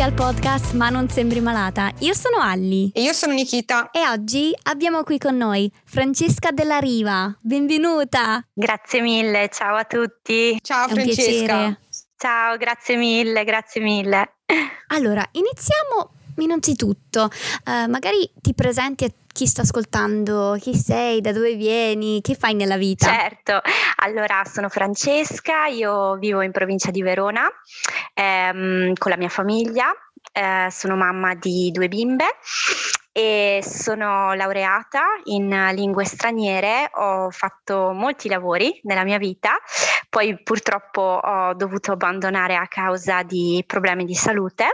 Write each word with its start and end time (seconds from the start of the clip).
benvenuti 0.00 0.02
al 0.02 0.12
podcast 0.14 0.72
Ma 0.74 0.88
non 0.88 1.08
sembri 1.08 1.40
malata. 1.40 1.92
Io 1.98 2.14
sono 2.14 2.38
Alli. 2.38 2.90
E 2.94 3.02
io 3.02 3.12
sono 3.12 3.32
Nikita. 3.32 3.90
E 3.90 4.06
oggi 4.08 4.54
abbiamo 4.64 5.02
qui 5.02 5.18
con 5.18 5.36
noi 5.36 5.70
Francesca 5.84 6.50
Della 6.50 6.78
Riva. 6.78 7.34
Benvenuta. 7.40 8.42
Grazie 8.52 9.02
mille, 9.02 9.48
ciao 9.52 9.76
a 9.76 9.84
tutti. 9.84 10.58
Ciao 10.62 10.86
È 10.86 10.92
un 10.92 10.96
Francesca. 10.96 11.22
piacere. 11.22 11.78
Ciao, 12.16 12.56
grazie 12.56 12.96
mille, 12.96 13.44
grazie 13.44 13.80
mille. 13.80 14.36
Allora, 14.88 15.26
iniziamo 15.32 16.12
innanzitutto. 16.36 17.30
Eh, 17.66 17.86
magari 17.86 18.30
ti 18.40 18.54
presenti 18.54 19.04
a 19.04 19.10
chi 19.32 19.46
sta 19.46 19.62
ascoltando, 19.62 20.56
chi 20.60 20.74
sei, 20.74 21.20
da 21.20 21.32
dove 21.32 21.54
vieni, 21.54 22.20
che 22.20 22.34
fai 22.34 22.54
nella 22.54 22.76
vita. 22.76 23.06
Certo, 23.06 23.60
allora 23.96 24.42
sono 24.44 24.68
Francesca, 24.68 25.66
io 25.66 26.16
vivo 26.16 26.42
in 26.42 26.50
provincia 26.50 26.90
di 26.90 27.02
Verona 27.02 27.48
ehm, 28.14 28.94
con 28.94 29.10
la 29.10 29.16
mia 29.16 29.28
famiglia, 29.28 29.90
eh, 30.32 30.68
sono 30.70 30.96
mamma 30.96 31.34
di 31.34 31.70
due 31.72 31.88
bimbe 31.88 32.26
e 33.12 33.60
sono 33.62 34.34
laureata 34.34 35.02
in 35.24 35.48
lingue 35.74 36.04
straniere, 36.04 36.90
ho 36.94 37.30
fatto 37.30 37.92
molti 37.92 38.28
lavori 38.28 38.80
nella 38.84 39.04
mia 39.04 39.18
vita, 39.18 39.50
poi 40.08 40.40
purtroppo 40.42 41.00
ho 41.00 41.54
dovuto 41.54 41.92
abbandonare 41.92 42.56
a 42.56 42.66
causa 42.68 43.22
di 43.22 43.62
problemi 43.66 44.04
di 44.04 44.14
salute 44.14 44.66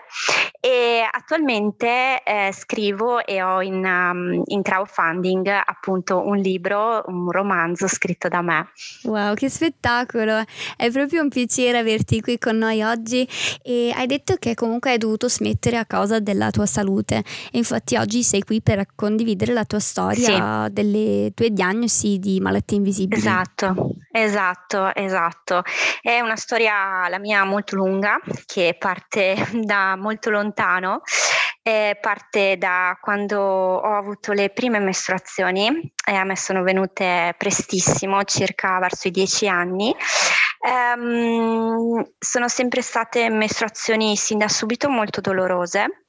e 0.61 1.06
attualmente 1.09 2.23
eh, 2.25 2.51
scrivo 2.53 3.25
e 3.25 3.43
ho 3.43 3.62
in, 3.62 3.84
um, 3.84 4.43
in 4.47 4.62
crowdfunding 4.62 5.47
appunto 5.47 6.27
un 6.27 6.37
libro, 6.39 7.05
un 7.06 7.31
romanzo 7.31 7.87
scritto 7.87 8.28
da 8.28 8.43
me. 8.43 8.71
Wow, 9.05 9.34
che 9.34 9.48
spettacolo! 9.48 10.43
È 10.77 10.91
proprio 10.91 11.23
un 11.23 11.28
piacere 11.28 11.78
averti 11.78 12.21
qui 12.21 12.39
con 12.39 12.56
noi 12.56 12.83
oggi 12.83 13.28
e 13.62 13.93
hai 13.95 14.06
detto 14.06 14.37
che 14.37 14.55
comunque 14.55 14.91
hai 14.91 14.98
dovuto 14.98 15.28
smettere 15.28 15.77
a 15.77 15.84
causa 15.84 16.19
della 16.19 16.50
tua 16.50 16.67
salute 16.67 17.23
e 17.53 17.59
infatti 17.59 17.97
oggi 17.97 18.23
sei 18.27 18.42
qui 18.42 18.60
per 18.60 18.84
condividere 18.96 19.52
la 19.52 19.64
tua 19.64 19.78
storia 19.78 20.69
delle 20.70 21.30
tue 21.32 21.50
diagnosi 21.50 22.19
di 22.19 22.41
malattie 22.41 22.77
invisibili. 22.77 23.20
Esatto, 23.20 23.92
esatto, 24.10 24.92
esatto. 24.94 25.62
È 26.02 26.19
una 26.20 26.34
storia, 26.34 27.08
la 27.08 27.20
mia, 27.20 27.44
molto 27.44 27.77
lunga, 27.77 28.19
che 28.44 28.74
parte 28.78 29.36
da 29.62 29.94
molto 29.97 30.30
lontano, 30.30 31.02
eh, 31.62 31.97
parte 32.00 32.56
da 32.58 32.98
quando 33.00 33.41
ho 33.41 33.97
avuto 33.97 34.32
le 34.32 34.50
prime 34.50 34.80
mestruazioni, 34.80 35.92
e 36.04 36.14
a 36.14 36.24
me 36.24 36.36
sono 36.36 36.64
venute 36.64 37.32
prestissimo, 37.38 38.24
circa 38.24 38.78
verso 38.80 39.06
i 39.06 39.12
dieci 39.12 39.47
anni. 39.47 39.94
Ehm, 40.66 42.02
sono 42.19 42.48
sempre 42.48 42.82
state 42.82 43.28
mestruazioni 43.30 44.16
sin 44.16 44.38
da 44.38 44.48
subito 44.48 44.88
molto 44.88 45.20
dolorose. 45.20 46.06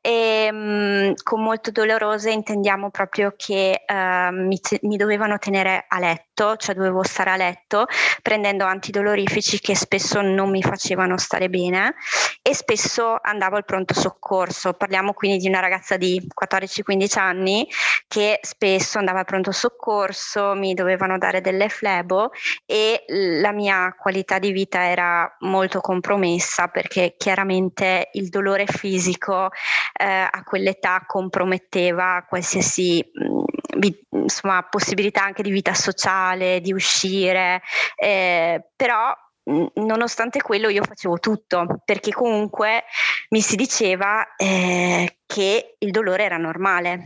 E, 0.00 0.48
mm, 0.52 1.12
con 1.22 1.42
molto 1.42 1.70
dolorose 1.70 2.30
intendiamo 2.30 2.90
proprio 2.90 3.34
che 3.36 3.82
eh, 3.84 4.28
mi, 4.30 4.60
te- 4.60 4.78
mi 4.82 4.96
dovevano 4.96 5.38
tenere 5.38 5.84
a 5.88 5.98
letto, 5.98 6.56
cioè 6.56 6.74
dovevo 6.74 7.02
stare 7.02 7.30
a 7.30 7.36
letto 7.36 7.86
prendendo 8.22 8.64
antidolorifici 8.64 9.58
che 9.58 9.74
spesso 9.74 10.20
non 10.20 10.50
mi 10.50 10.62
facevano 10.62 11.18
stare 11.18 11.48
bene 11.48 11.94
e 12.42 12.54
spesso 12.54 13.18
andavo 13.20 13.56
al 13.56 13.64
pronto 13.64 13.94
soccorso. 13.94 14.72
Parliamo 14.74 15.12
quindi 15.12 15.38
di 15.38 15.48
una 15.48 15.60
ragazza 15.60 15.96
di 15.96 16.26
14-15 16.32 17.18
anni 17.18 17.68
che 18.06 18.38
spesso 18.42 18.98
andava 18.98 19.20
al 19.20 19.24
pronto 19.24 19.52
soccorso, 19.52 20.54
mi 20.54 20.74
dovevano 20.74 21.18
dare 21.18 21.40
delle 21.40 21.68
flebo 21.68 22.30
e 22.64 23.04
la 23.08 23.52
mia 23.52 23.94
qualità 23.98 24.38
di 24.38 24.52
vita 24.52 24.88
era 24.88 25.36
molto 25.40 25.80
compromessa 25.80 26.68
perché 26.68 27.14
chiaramente 27.18 28.08
il 28.12 28.28
dolore 28.28 28.66
fisico 28.66 29.47
eh, 29.92 30.28
a 30.30 30.42
quell'età 30.44 31.04
comprometteva 31.06 32.24
qualsiasi 32.28 33.04
mh, 33.12 33.78
vi- 33.78 34.06
insomma, 34.10 34.62
possibilità 34.68 35.22
anche 35.22 35.42
di 35.42 35.50
vita 35.50 35.74
sociale, 35.74 36.60
di 36.60 36.72
uscire, 36.72 37.62
eh, 37.96 38.70
però 38.76 39.14
mh, 39.44 39.66
nonostante 39.74 40.42
quello 40.42 40.68
io 40.68 40.84
facevo 40.84 41.18
tutto 41.18 41.80
perché 41.84 42.12
comunque 42.12 42.84
mi 43.30 43.40
si 43.40 43.56
diceva 43.56 44.34
eh, 44.36 45.18
che 45.26 45.76
il 45.78 45.90
dolore 45.90 46.24
era 46.24 46.36
normale. 46.36 47.04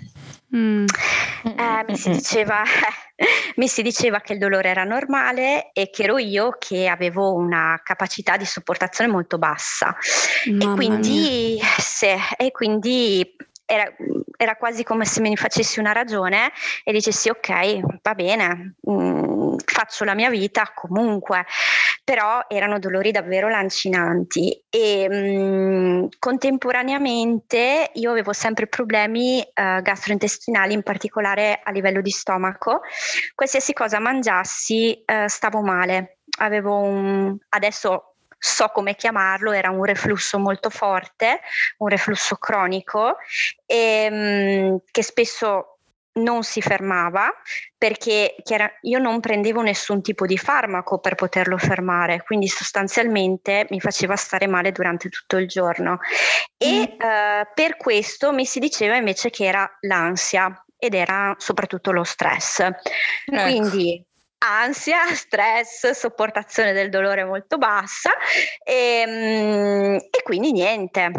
Mm. 0.55 0.87
Eh, 1.45 1.85
mi, 1.89 1.97
si 1.97 2.11
diceva, 2.11 2.63
mi 3.57 3.69
si 3.69 3.83
diceva 3.83 4.21
che 4.21 4.35
il 4.35 4.39
dolore 4.39 4.69
era 4.69 4.85
normale 4.85 5.71
e 5.73 5.91
che 5.91 6.05
ero 6.05 6.19
io 6.19 6.57
che 6.59 6.89
avevo 6.89 7.35
una 7.35 7.81
capacità 7.83 8.37
di 8.37 8.45
sopportazione 8.45 9.11
molto 9.11 9.39
bassa. 9.39 9.97
Mamma 10.51 10.73
e 10.73 10.75
quindi, 10.75 11.61
se, 11.79 12.17
e 12.37 12.51
quindi 12.51 13.37
era, 13.65 13.91
era 14.37 14.57
quasi 14.57 14.85
come 14.85 15.05
se 15.05 15.21
mi 15.21 15.37
facessi 15.37 15.81
una 15.81 15.93
ragione 15.93 16.53
e 16.85 16.93
dicessi 16.93 17.31
ok, 17.31 18.01
va 18.03 18.15
bene, 18.15 18.75
mm, 18.91 19.57
faccio 19.65 20.05
la 20.05 20.15
mia 20.15 20.29
vita 20.29 20.71
comunque, 20.75 21.47
però 22.05 22.45
erano 22.49 22.79
dolori 22.79 23.13
davvero 23.13 23.49
lancinanti 23.49 24.65
e 24.69 25.09
mm, 25.09 26.07
contemporaneamente 26.19 27.91
io 27.95 28.11
avevo 28.11 28.33
sempre 28.33 28.67
problemi 28.67 29.41
eh, 29.41 29.81
gastrointestinali, 29.83 30.75
in 30.75 30.83
particolare 30.83 31.61
a 31.63 31.71
livello 31.71 32.01
di 32.01 32.11
stomaco. 32.11 32.81
Qualsiasi 33.35 33.73
cosa 33.73 34.01
mangiassi 34.01 35.03
eh, 35.05 35.29
stavo 35.29 35.63
male. 35.63 36.19
Avevo 36.39 36.79
un 36.79 37.37
adesso 37.51 38.13
so 38.45 38.69
come 38.71 38.97
chiamarlo, 38.97 39.53
era 39.53 39.71
un 39.71 39.85
reflusso 39.85 40.37
molto 40.39 40.69
forte, 40.69 41.41
un 41.79 41.89
reflusso 41.89 42.35
cronico 42.37 43.17
e, 43.65 44.09
mm, 44.11 44.77
che 44.91 45.03
spesso 45.05 45.72
non 46.15 46.43
si 46.43 46.61
fermava 46.61 47.33
perché 47.79 48.37
io 48.83 48.99
non 48.99 49.21
prendevo 49.21 49.63
nessun 49.63 50.03
tipo 50.03 50.27
di 50.27 50.37
farmaco 50.37 50.99
per 50.99 51.15
poterlo 51.15 51.57
fermare, 51.57 52.23
quindi 52.23 52.49
sostanzialmente 52.49 53.67
mi 53.71 53.81
faceva 53.81 54.17
stare 54.17 54.47
male 54.47 54.73
durante 54.73 55.09
tutto 55.09 55.37
il 55.39 55.49
giorno 55.49 55.99
e 56.57 56.83
eh, 56.83 57.49
per 57.55 57.77
questo 57.77 58.33
mi 58.33 58.45
si 58.45 58.59
diceva 58.59 58.97
invece 58.97 59.31
che 59.31 59.47
era 59.47 59.69
l'ansia 59.81 60.65
ed 60.77 60.95
era 60.95 61.35
soprattutto 61.39 61.93
lo 61.93 62.05
stress. 62.05 62.69
Quindi 63.25 64.05
ansia, 64.39 65.07
stress, 65.15 65.91
sopportazione 65.91 66.73
del 66.73 66.91
dolore 66.91 67.25
molto 67.25 67.57
bassa 67.59 68.11
e, 68.65 69.05
mm, 69.07 69.95
e 70.11 70.23
quindi 70.23 70.53
niente. 70.53 71.11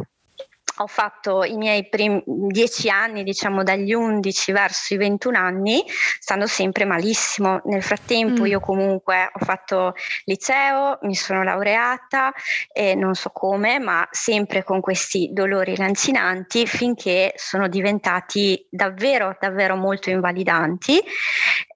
Ho 0.77 0.87
fatto 0.87 1.43
i 1.43 1.55
miei 1.55 1.87
primi 1.87 2.23
dieci 2.25 2.89
anni, 2.89 3.23
diciamo 3.23 3.61
dagli 3.63 3.93
11 3.93 4.51
verso 4.51 4.93
i 4.93 4.97
21 4.97 5.37
anni, 5.37 5.83
stando 6.19 6.47
sempre 6.47 6.85
malissimo. 6.85 7.61
Nel 7.65 7.83
frattempo 7.83 8.41
Mm. 8.43 8.45
io 8.45 8.59
comunque 8.59 9.29
ho 9.31 9.45
fatto 9.45 9.93
liceo, 10.25 10.97
mi 11.03 11.15
sono 11.15 11.43
laureata 11.43 12.31
e 12.71 12.95
non 12.95 13.13
so 13.13 13.29
come, 13.29 13.77
ma 13.79 14.07
sempre 14.11 14.63
con 14.63 14.81
questi 14.81 15.29
dolori 15.31 15.75
lancinanti 15.77 16.65
finché 16.65 17.33
sono 17.35 17.67
diventati 17.67 18.65
davvero, 18.69 19.37
davvero 19.39 19.75
molto 19.75 20.09
invalidanti. 20.09 20.99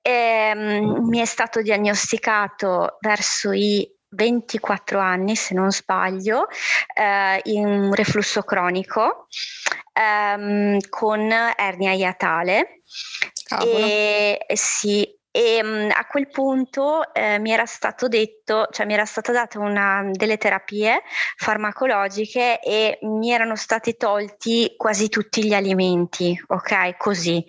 Ehm, 0.02 1.08
mi 1.08 1.20
è 1.20 1.26
stato 1.26 1.62
diagnosticato 1.62 2.98
verso 3.02 3.52
i 3.52 3.88
24 4.10 5.00
anni, 5.00 5.36
se 5.36 5.54
non 5.54 5.72
sbaglio, 5.72 6.48
eh, 6.94 7.42
in 7.46 7.66
un 7.66 7.94
reflusso 7.94 8.44
cronico 8.44 9.28
ehm, 9.94 10.80
con 10.90 11.32
ernia 11.56 11.92
iatale. 11.92 12.82
Cavolo. 13.44 13.78
E, 13.78 14.46
sì, 14.54 15.08
e 15.32 15.62
mm, 15.64 15.90
a 15.92 16.06
quel 16.06 16.30
punto 16.30 17.14
eh, 17.14 17.40
mi 17.40 17.52
era 17.52 17.66
stato 17.66 18.08
detto, 18.08 18.37
cioè 18.72 18.86
mi 18.86 18.94
era 18.94 19.06
stata 19.06 19.32
data 19.32 19.60
una, 19.60 20.08
delle 20.12 20.38
terapie 20.38 21.02
farmacologiche 21.36 22.60
e 22.60 23.00
mi 23.02 23.32
erano 23.32 23.56
stati 23.56 23.96
tolti 23.98 24.74
quasi 24.78 25.10
tutti 25.10 25.44
gli 25.44 25.54
alimenti, 25.54 26.40
ok? 26.48 26.96
Così, 26.98 27.44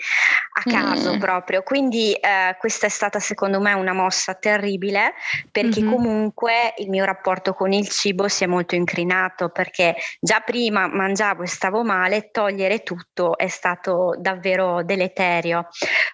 a 0.54 0.62
caso 0.64 1.14
Mm. 1.14 1.18
proprio. 1.18 1.62
Quindi 1.62 2.12
eh, 2.14 2.56
questa 2.58 2.86
è 2.86 2.88
stata 2.88 3.20
secondo 3.20 3.60
me 3.60 3.72
una 3.74 3.92
mossa 3.92 4.34
terribile 4.34 5.14
perché 5.52 5.82
Mhm. 5.82 5.88
comunque 5.88 6.74
il 6.78 6.88
mio 6.88 7.04
rapporto 7.04 7.54
con 7.54 7.72
il 7.72 7.88
cibo 7.88 8.26
si 8.28 8.44
è 8.44 8.46
molto 8.46 8.74
incrinato 8.74 9.50
perché 9.50 9.94
già 10.20 10.40
prima 10.40 10.86
mangiavo 10.88 11.42
e 11.42 11.46
stavo 11.46 11.84
male, 11.84 12.30
togliere 12.30 12.82
tutto 12.82 13.36
è 13.38 13.48
stato 13.48 14.14
davvero 14.18 14.82
deleterio. 14.82 15.68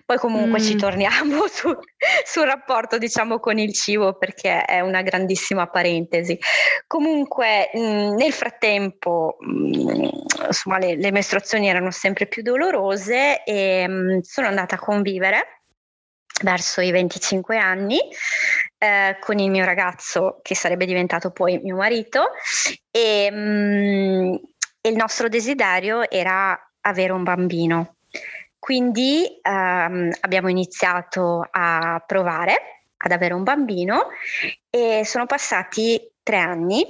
Poi 0.04 0.19
comunque 0.19 0.60
ci 0.60 0.75
Mm. 0.75 0.78
torniamo 0.78 1.46
su- 1.48 1.76
sul 2.25 2.44
rapporto 2.44 2.98
diciamo 2.98 3.38
con 3.38 3.58
il 3.58 3.72
cibo 3.72 4.16
perché 4.19 4.64
è 4.74 4.80
una 4.80 5.02
grandissima 5.02 5.66
parentesi. 5.66 6.38
Comunque 6.86 7.70
mh, 7.72 8.14
nel 8.14 8.32
frattempo 8.32 9.36
mh, 9.40 10.08
insomma 10.46 10.78
le, 10.78 10.96
le 10.96 11.10
mestruazioni 11.10 11.68
erano 11.68 11.90
sempre 11.90 12.26
più 12.26 12.42
dolorose 12.42 13.42
e 13.44 13.86
mh, 13.86 14.20
sono 14.20 14.46
andata 14.46 14.76
a 14.76 14.78
convivere 14.78 15.62
verso 16.42 16.80
i 16.80 16.90
25 16.90 17.56
anni 17.56 17.98
eh, 18.78 19.16
con 19.20 19.38
il 19.38 19.50
mio 19.50 19.64
ragazzo 19.64 20.40
che 20.42 20.54
sarebbe 20.54 20.84
diventato 20.84 21.30
poi 21.30 21.58
mio 21.58 21.76
marito 21.76 22.30
e, 22.90 23.30
mh, 23.30 23.36
mm, 23.36 24.34
il 24.82 24.96
nostro 24.96 25.28
desiderio 25.28 26.08
era 26.10 26.58
avere 26.82 27.12
un 27.12 27.22
bambino. 27.22 27.96
Quindi 28.58 29.38
ehm, 29.42 30.10
abbiamo 30.20 30.48
iniziato 30.48 31.46
a 31.50 32.02
provare 32.06 32.83
ad 33.04 33.12
avere 33.12 33.34
un 33.34 33.42
bambino 33.42 34.08
e 34.70 35.02
sono 35.04 35.26
passati 35.26 36.00
tre 36.22 36.38
anni 36.38 36.86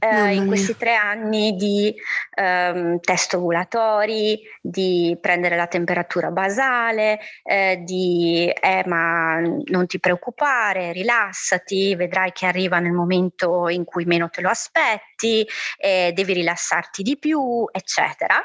eh, 0.00 0.34
in 0.34 0.46
questi 0.46 0.76
tre 0.76 0.94
anni 0.94 1.56
di 1.56 1.92
ehm, 2.34 3.00
test 3.00 3.34
ovulatori, 3.34 4.40
di 4.60 5.16
prendere 5.20 5.56
la 5.56 5.66
temperatura 5.66 6.30
basale, 6.30 7.18
eh, 7.42 7.82
di 7.84 8.48
eh, 8.48 8.84
ma 8.86 9.40
non 9.40 9.86
ti 9.86 9.98
preoccupare, 9.98 10.92
rilassati, 10.92 11.96
vedrai 11.96 12.30
che 12.30 12.46
arriva 12.46 12.78
nel 12.78 12.92
momento 12.92 13.68
in 13.68 13.84
cui 13.84 14.04
meno 14.04 14.28
te 14.28 14.40
lo 14.40 14.50
aspetti, 14.50 15.44
eh, 15.76 16.12
devi 16.14 16.32
rilassarti 16.32 17.02
di 17.02 17.18
più, 17.18 17.68
eccetera. 17.72 18.40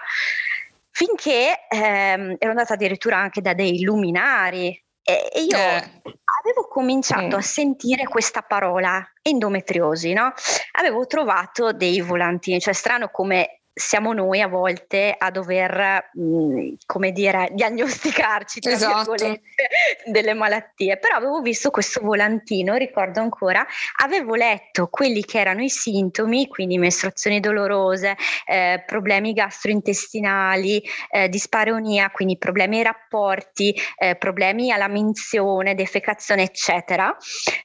Finché 0.90 1.68
ehm, 1.70 2.36
ero 2.40 2.50
andata 2.50 2.74
addirittura 2.74 3.18
anche 3.18 3.42
da 3.42 3.54
dei 3.54 3.84
luminari 3.84 4.83
e 5.04 5.44
io 5.44 5.58
eh. 5.58 6.02
avevo 6.40 6.68
cominciato 6.70 7.36
mm. 7.36 7.40
a 7.40 7.42
sentire 7.42 8.06
questa 8.06 8.42
parola 8.42 9.06
endometriosi, 9.22 10.14
no? 10.14 10.32
Avevo 10.74 11.06
trovato 11.06 11.74
dei 11.74 12.00
volantini, 12.02 12.60
cioè 12.60 12.74
strano 12.74 13.10
come 13.10 13.63
siamo 13.74 14.14
noi 14.14 14.40
a 14.40 14.48
volte 14.48 15.16
a 15.18 15.32
dover, 15.32 16.12
mh, 16.14 16.22
mm, 16.22 16.74
come 16.86 17.12
dire, 17.12 17.50
diagnosticarci 17.54 18.60
esatto. 18.62 19.16
delle 20.06 20.34
malattie. 20.34 20.98
Però 20.98 21.16
avevo 21.16 21.42
visto 21.42 21.72
questo 21.72 22.02
volantino, 22.02 22.76
ricordo 22.76 23.20
ancora, 23.20 23.66
avevo 24.02 24.36
letto 24.36 24.88
quelli 24.88 25.24
che 25.24 25.40
erano 25.40 25.64
i 25.64 25.70
sintomi, 25.70 26.48
quindi 26.48 26.78
mestruazioni 26.78 27.40
dolorose, 27.40 28.16
eh, 28.46 28.84
problemi 28.86 29.34
gastrointestinali, 29.34 30.84
eh, 31.10 31.30
disparonia, 31.30 32.12
quindi 32.12 32.38
problemi 32.38 32.78
ai 32.78 32.84
rapporti, 32.84 33.76
eh, 33.98 34.16
problemi 34.16 34.72
alla 34.72 34.88
minzione, 34.88 35.74
defecazione, 35.74 36.44
eccetera. 36.44 37.16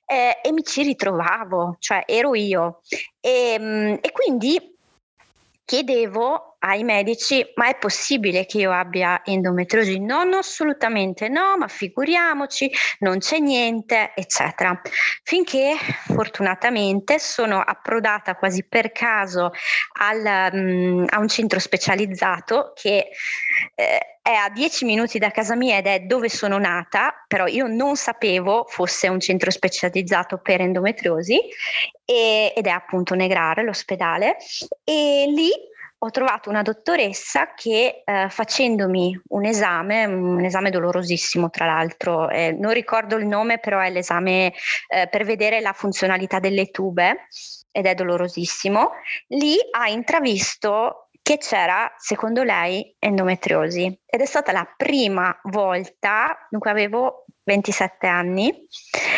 Eh, 0.07 0.39
e 0.43 0.53
mi 0.53 0.63
ci 0.65 0.83
ritrovavo, 0.83 1.77
cioè 1.79 2.03
ero 2.07 2.35
io. 2.35 2.81
E, 3.21 3.59
mh, 3.59 3.65
mm, 3.65 3.95
e 4.01 4.13
quindi 4.13 4.77
chiedevo 5.69 6.57
ai 6.61 6.83
medici, 6.83 7.45
ma 7.55 7.69
è 7.69 7.77
possibile 7.77 8.47
che 8.47 8.59
io 8.59 8.73
abbia 8.73 9.23
endometriosi? 9.25 10.01
No, 10.01 10.25
no, 10.25 10.39
assolutamente 10.39 11.29
no, 11.29 11.57
ma 11.57 11.69
figuriamoci, 11.69 12.71
non 13.01 13.19
c'è 13.19 13.39
niente, 13.39 14.13
eccetera. 14.15 14.81
Finché 15.23 15.77
fortunatamente 16.07 17.19
sono 17.19 17.61
approdata 17.61 18.35
quasi 18.35 18.65
per 18.65 18.91
caso 18.93 19.53
al, 20.01 20.51
um, 20.53 21.05
a 21.09 21.19
un 21.19 21.29
centro 21.29 21.61
specializzato 21.61 22.73
che 22.75 23.09
eh, 23.75 24.19
è 24.21 24.35
a 24.35 24.51
10 24.51 24.85
minuti 24.85 25.19
da 25.19 25.31
casa 25.31 25.55
mia 25.55 25.79
ed 25.79 25.87
è 25.87 26.01
dove 26.01 26.29
sono 26.29 26.59
nata, 26.59 27.25
però 27.27 27.47
io 27.47 27.67
non 27.67 27.97
sapevo 27.97 28.67
fosse 28.69 29.09
un 29.09 29.21
centro 29.21 29.51
specializzato 29.51 30.39
per 30.39 30.61
endometriosi 30.61 31.41
e, 32.05 32.53
ed 32.55 32.67
è 32.67 32.71
appunto 32.71 33.15
Negrare, 33.15 33.63
l'ospedale, 33.63 34.37
e 34.85 35.25
lì 35.29 35.51
ho 36.01 36.11
trovato 36.11 36.49
una 36.49 36.63
dottoressa 36.63 37.55
che 37.55 38.03
eh, 38.05 38.29
facendomi 38.29 39.21
un 39.29 39.45
esame, 39.45 40.05
un 40.05 40.45
esame 40.45 40.71
dolorosissimo 40.71 41.51
tra 41.51 41.67
l'altro, 41.67 42.29
eh, 42.31 42.53
non 42.53 42.73
ricordo 42.73 43.17
il 43.17 43.27
nome, 43.27 43.59
però 43.59 43.81
è 43.81 43.91
l'esame 43.91 44.53
eh, 44.89 45.09
per 45.09 45.25
vedere 45.25 45.61
la 45.61 45.73
funzionalità 45.73 46.39
delle 46.39 46.71
tube 46.71 47.27
ed 47.71 47.87
è 47.87 47.95
dolorosissimo, 47.95 48.91
lì 49.29 49.57
ha 49.73 49.89
intravisto 49.89 51.09
che 51.21 51.37
c'era, 51.37 51.93
secondo 51.99 52.43
lei, 52.43 52.97
endometriosi. 52.99 53.85
Ed 54.07 54.21
è 54.21 54.25
stata 54.25 54.51
la 54.51 54.67
prima 54.77 55.39
volta, 55.45 56.47
dunque 56.49 56.71
avevo 56.71 57.27
27 57.45 58.07
anni, 58.07 58.67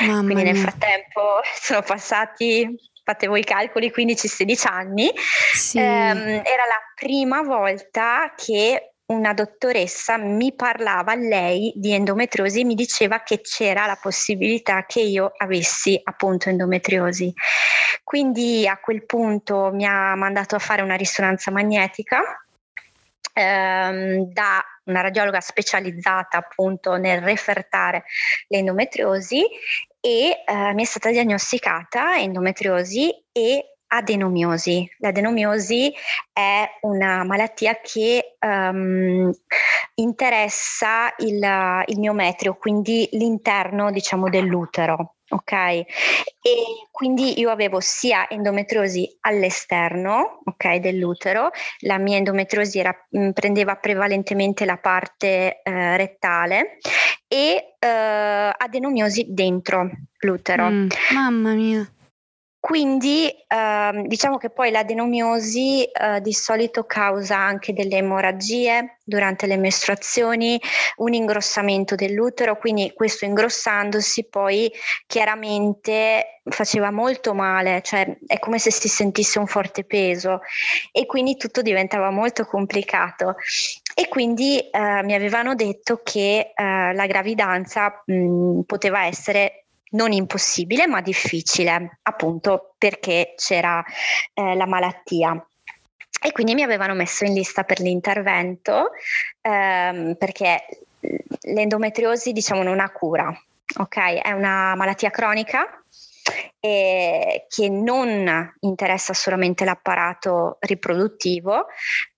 Mamma 0.06 0.24
quindi 0.24 0.42
nel 0.42 0.56
frattempo 0.56 1.40
sono 1.54 1.82
passati 1.82 2.66
fate 3.10 3.26
voi 3.26 3.40
i 3.40 3.44
calcoli, 3.44 3.92
15-16 3.94 4.68
anni, 4.68 5.10
sì. 5.54 5.78
ehm, 5.78 6.42
era 6.44 6.64
la 6.66 6.80
prima 6.94 7.42
volta 7.42 8.32
che 8.36 8.92
una 9.06 9.32
dottoressa 9.32 10.16
mi 10.18 10.54
parlava, 10.54 11.16
lei, 11.16 11.72
di 11.74 11.92
endometriosi 11.92 12.60
e 12.60 12.64
mi 12.64 12.74
diceva 12.74 13.22
che 13.22 13.40
c'era 13.40 13.86
la 13.86 13.98
possibilità 14.00 14.84
che 14.86 15.00
io 15.00 15.32
avessi 15.36 16.00
appunto 16.02 16.48
endometriosi. 16.48 17.32
Quindi 18.04 18.68
a 18.68 18.78
quel 18.78 19.04
punto 19.04 19.70
mi 19.72 19.84
ha 19.84 20.14
mandato 20.14 20.54
a 20.54 20.60
fare 20.60 20.82
una 20.82 20.94
risonanza 20.94 21.50
magnetica 21.50 22.22
ehm, 23.32 24.32
da 24.32 24.64
una 24.84 25.00
radiologa 25.00 25.40
specializzata 25.40 26.38
appunto 26.38 26.96
nel 26.96 27.20
refertare 27.20 28.04
l'endometriosi 28.48 29.44
e 30.00 30.42
eh, 30.46 30.74
mi 30.74 30.82
è 30.82 30.86
stata 30.86 31.10
diagnosticata 31.10 32.18
endometriosi 32.18 33.12
e 33.32 33.76
adenomiosi. 33.92 34.88
L'adenomiosi 34.98 35.92
è 36.32 36.64
una 36.82 37.24
malattia 37.24 37.80
che 37.82 38.36
um, 38.40 39.30
interessa 39.94 41.12
il, 41.18 41.84
il 41.86 41.98
miometrio, 41.98 42.54
quindi 42.54 43.08
l'interno 43.12 43.90
diciamo 43.90 44.28
dell'utero 44.28 45.16
ok? 45.30 45.52
E 45.52 45.84
quindi 46.90 47.38
io 47.38 47.50
avevo 47.50 47.80
sia 47.80 48.28
endometriosi 48.28 49.18
all'esterno, 49.20 50.40
ok, 50.44 50.76
dell'utero, 50.76 51.50
la 51.80 51.98
mia 51.98 52.16
endometriosi 52.16 52.78
era, 52.78 52.94
mm, 53.16 53.30
prendeva 53.30 53.76
prevalentemente 53.76 54.64
la 54.64 54.76
parte 54.76 55.60
eh, 55.62 55.96
rettale 55.96 56.78
e 57.28 57.76
eh, 57.78 58.54
adenomiosi 58.56 59.26
dentro 59.28 59.90
l'utero. 60.20 60.68
Mm, 60.68 60.88
mamma 61.14 61.52
mia. 61.52 61.90
Quindi 62.70 63.28
ehm, 63.48 64.06
diciamo 64.06 64.36
che 64.36 64.48
poi 64.48 64.70
l'adenomiosi 64.70 65.82
eh, 65.82 66.20
di 66.20 66.32
solito 66.32 66.84
causa 66.84 67.36
anche 67.36 67.72
delle 67.72 67.96
emorragie 67.96 68.98
durante 69.02 69.48
le 69.48 69.56
mestruazioni, 69.56 70.56
un 70.98 71.12
ingrossamento 71.12 71.96
dell'utero, 71.96 72.56
quindi 72.56 72.92
questo 72.94 73.24
ingrossandosi 73.24 74.28
poi 74.28 74.70
chiaramente 75.08 76.42
faceva 76.44 76.92
molto 76.92 77.34
male, 77.34 77.82
cioè 77.82 78.16
è 78.24 78.38
come 78.38 78.60
se 78.60 78.70
si 78.70 78.88
sentisse 78.88 79.40
un 79.40 79.48
forte 79.48 79.82
peso 79.82 80.40
e 80.92 81.06
quindi 81.06 81.36
tutto 81.36 81.62
diventava 81.62 82.10
molto 82.10 82.44
complicato. 82.44 83.34
E 83.96 84.06
quindi 84.06 84.60
eh, 84.60 85.02
mi 85.02 85.14
avevano 85.14 85.56
detto 85.56 86.02
che 86.04 86.52
eh, 86.54 86.94
la 86.94 87.06
gravidanza 87.06 88.00
mh, 88.06 88.60
poteva 88.60 89.06
essere 89.06 89.59
non 89.90 90.12
impossibile 90.12 90.86
ma 90.86 91.00
difficile, 91.00 91.98
appunto 92.02 92.74
perché 92.78 93.34
c'era 93.36 93.82
eh, 94.34 94.54
la 94.54 94.66
malattia. 94.66 95.44
E 96.22 96.32
quindi 96.32 96.54
mi 96.54 96.62
avevano 96.62 96.94
messo 96.94 97.24
in 97.24 97.32
lista 97.32 97.64
per 97.64 97.80
l'intervento 97.80 98.90
ehm, 99.40 100.16
perché 100.16 100.66
l'endometriosi 101.42 102.32
diciamo 102.32 102.62
non 102.62 102.78
ha 102.78 102.90
cura, 102.90 103.34
ok? 103.78 103.96
È 104.20 104.32
una 104.32 104.74
malattia 104.74 105.10
cronica 105.10 105.82
eh, 106.60 107.46
che 107.48 107.68
non 107.70 108.54
interessa 108.60 109.14
solamente 109.14 109.64
l'apparato 109.64 110.58
riproduttivo, 110.60 111.66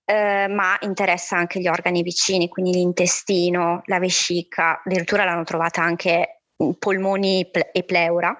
eh, 0.05 0.47
ma 0.49 0.77
interessa 0.81 1.37
anche 1.37 1.61
gli 1.61 1.67
organi 1.67 2.03
vicini, 2.03 2.49
quindi 2.49 2.73
l'intestino, 2.73 3.81
la 3.85 3.99
vescica, 3.99 4.81
addirittura 4.83 5.23
l'hanno 5.23 5.45
trovata 5.45 5.81
anche 5.81 6.42
polmoni 6.79 7.49
e 7.71 7.83
pleura. 7.83 8.39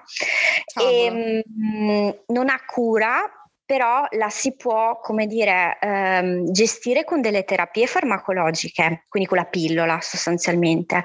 E, 0.80 1.10
mh, 1.10 1.42
mm, 1.76 2.08
non 2.28 2.48
ha 2.48 2.60
cura, 2.66 3.22
però 3.64 4.06
la 4.10 4.28
si 4.28 4.56
può, 4.56 4.98
come 5.00 5.26
dire, 5.26 5.78
ehm, 5.80 6.50
gestire 6.50 7.04
con 7.04 7.20
delle 7.20 7.44
terapie 7.44 7.86
farmacologiche, 7.86 9.06
quindi 9.08 9.28
con 9.28 9.38
la 9.38 9.46
pillola 9.46 10.00
sostanzialmente. 10.00 11.02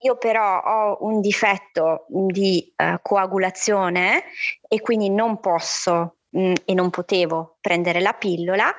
Io 0.00 0.16
però 0.18 0.60
ho 0.60 0.98
un 1.06 1.20
difetto 1.20 2.06
di 2.08 2.72
eh, 2.76 2.98
coagulazione 3.02 4.24
e 4.68 4.80
quindi 4.80 5.10
non 5.10 5.40
posso 5.40 6.15
Mm, 6.36 6.52
e 6.66 6.74
non 6.74 6.90
potevo 6.90 7.56
prendere 7.62 8.00
la 8.00 8.12
pillola, 8.12 8.74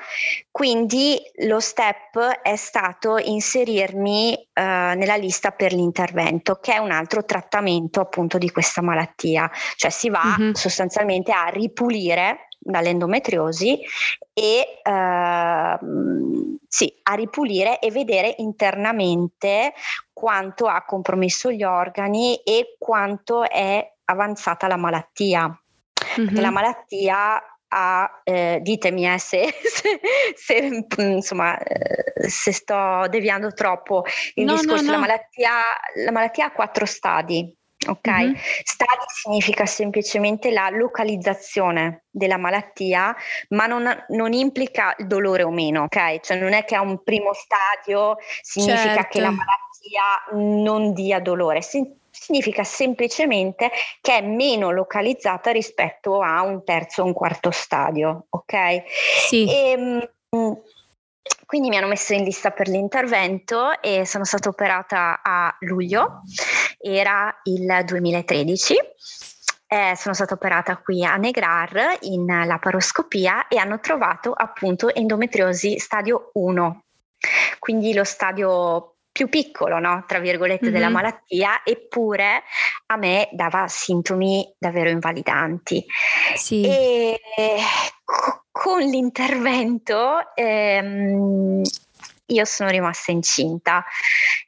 quindi 0.51 1.19
lo 1.45 1.59
step 1.59 2.19
è 2.43 2.55
stato 2.55 3.17
inserirmi 3.17 4.33
uh, 4.33 4.61
nella 4.61 5.15
lista 5.15 5.49
per 5.49 5.73
l'intervento, 5.73 6.59
che 6.61 6.73
è 6.73 6.77
un 6.77 6.91
altro 6.91 7.25
trattamento 7.25 7.99
appunto 7.99 8.37
di 8.37 8.51
questa 8.51 8.83
malattia, 8.83 9.49
cioè 9.75 9.89
si 9.89 10.09
va 10.09 10.35
mm-hmm. 10.37 10.51
sostanzialmente 10.51 11.31
a 11.31 11.47
ripulire 11.47 12.47
dall'endometriosi 12.59 13.79
e 14.33 14.81
uh, 14.83 16.57
sì, 16.67 16.93
a 17.03 17.15
ripulire 17.15 17.79
e 17.79 17.89
vedere 17.89 18.35
internamente 18.37 19.73
quanto 20.13 20.67
ha 20.67 20.85
compromesso 20.85 21.49
gli 21.51 21.63
organi 21.63 22.35
e 22.43 22.75
quanto 22.77 23.49
è 23.49 23.95
avanzata 24.05 24.67
la 24.67 24.77
malattia. 24.77 25.59
Mm-hmm. 26.19 26.39
La 26.39 26.49
malattia 26.49 27.41
ha, 27.69 28.21
eh, 28.23 28.59
ditemi 28.61 29.11
eh, 29.11 29.17
se, 29.17 29.53
se, 29.63 29.99
se, 30.35 30.83
insomma, 30.97 31.57
eh, 31.57 32.29
se 32.29 32.51
sto 32.51 33.07
deviando 33.09 33.51
troppo 33.53 34.05
il 34.35 34.45
no, 34.45 34.53
discorso, 34.53 34.83
no, 34.83 34.91
no. 34.91 34.95
La, 34.95 34.99
malattia, 34.99 35.51
la 35.95 36.11
malattia 36.11 36.45
ha 36.45 36.51
quattro 36.51 36.85
stadi. 36.85 37.55
Ok, 37.87 38.09
mm-hmm. 38.09 38.33
stadi 38.63 39.05
significa 39.07 39.65
semplicemente 39.67 40.51
la 40.51 40.67
localizzazione 40.69 42.05
della 42.09 42.37
malattia, 42.37 43.15
ma 43.49 43.67
non, 43.67 44.05
non, 44.09 44.33
implica 44.33 44.95
il 44.97 45.05
dolore 45.05 45.43
o 45.43 45.51
meno, 45.51 45.83
ok? 45.83 46.19
Cioè 46.19 46.37
non 46.37 46.53
è 46.53 46.65
che 46.65 46.75
a 46.75 46.81
un 46.81 47.03
primo 47.03 47.33
stadio 47.33 48.17
significa 48.41 48.93
certo. 48.93 49.07
che 49.09 49.21
la 49.21 49.29
malattia 49.29 50.53
non 50.55 50.93
dia 50.93 51.19
dolore, 51.19 51.61
significa 52.19 52.63
semplicemente 52.63 53.71
che 54.01 54.17
è 54.17 54.21
meno 54.21 54.71
localizzata 54.71 55.51
rispetto 55.51 56.21
a 56.21 56.41
un 56.41 56.63
terzo 56.63 57.03
o 57.03 57.05
un 57.05 57.13
quarto 57.13 57.51
stadio, 57.51 58.25
ok? 58.29 58.83
Sì. 59.27 59.47
E, 59.49 59.71
ehm, 59.71 60.61
quindi 61.45 61.69
mi 61.69 61.77
hanno 61.77 61.87
messo 61.87 62.13
in 62.13 62.23
lista 62.23 62.51
per 62.51 62.67
l'intervento 62.67 63.81
e 63.81 64.05
sono 64.05 64.25
stata 64.25 64.49
operata 64.49 65.21
a 65.23 65.55
luglio, 65.61 66.23
era 66.77 67.33
il 67.43 67.83
2013. 67.85 68.75
Eh, 69.69 69.93
sono 69.97 70.13
stata 70.13 70.33
operata 70.33 70.77
qui 70.77 71.03
a 71.03 71.17
Negrar 71.17 71.97
in 72.01 72.25
laparoscopia 72.25 73.47
e 73.49 73.57
hanno 73.57 73.81
trovato 73.81 74.31
appunto 74.31 74.93
endometriosi 74.93 75.77
stadio 75.77 76.31
1, 76.33 76.83
quindi 77.59 77.93
lo 77.93 78.05
stadio 78.05 78.96
più 79.17 79.29
piccolo, 79.29 79.79
no? 79.79 80.03
tra 80.05 80.19
virgolette, 80.19 80.65
mm-hmm. 80.65 80.73
della 80.73 80.89
malattia, 80.89 81.61
eppure 81.63 82.43
a 82.85 82.97
me 82.97 83.27
dava 83.31 83.67
sintomi 83.67 84.47
davvero 84.59 84.91
invalidanti. 84.91 85.83
Sì. 86.35 86.63
E 86.63 87.19
con 88.51 88.79
l'intervento 88.81 90.35
ehm, 90.35 91.63
io 92.27 92.45
sono 92.45 92.69
rimasta 92.69 93.11
incinta 93.11 93.83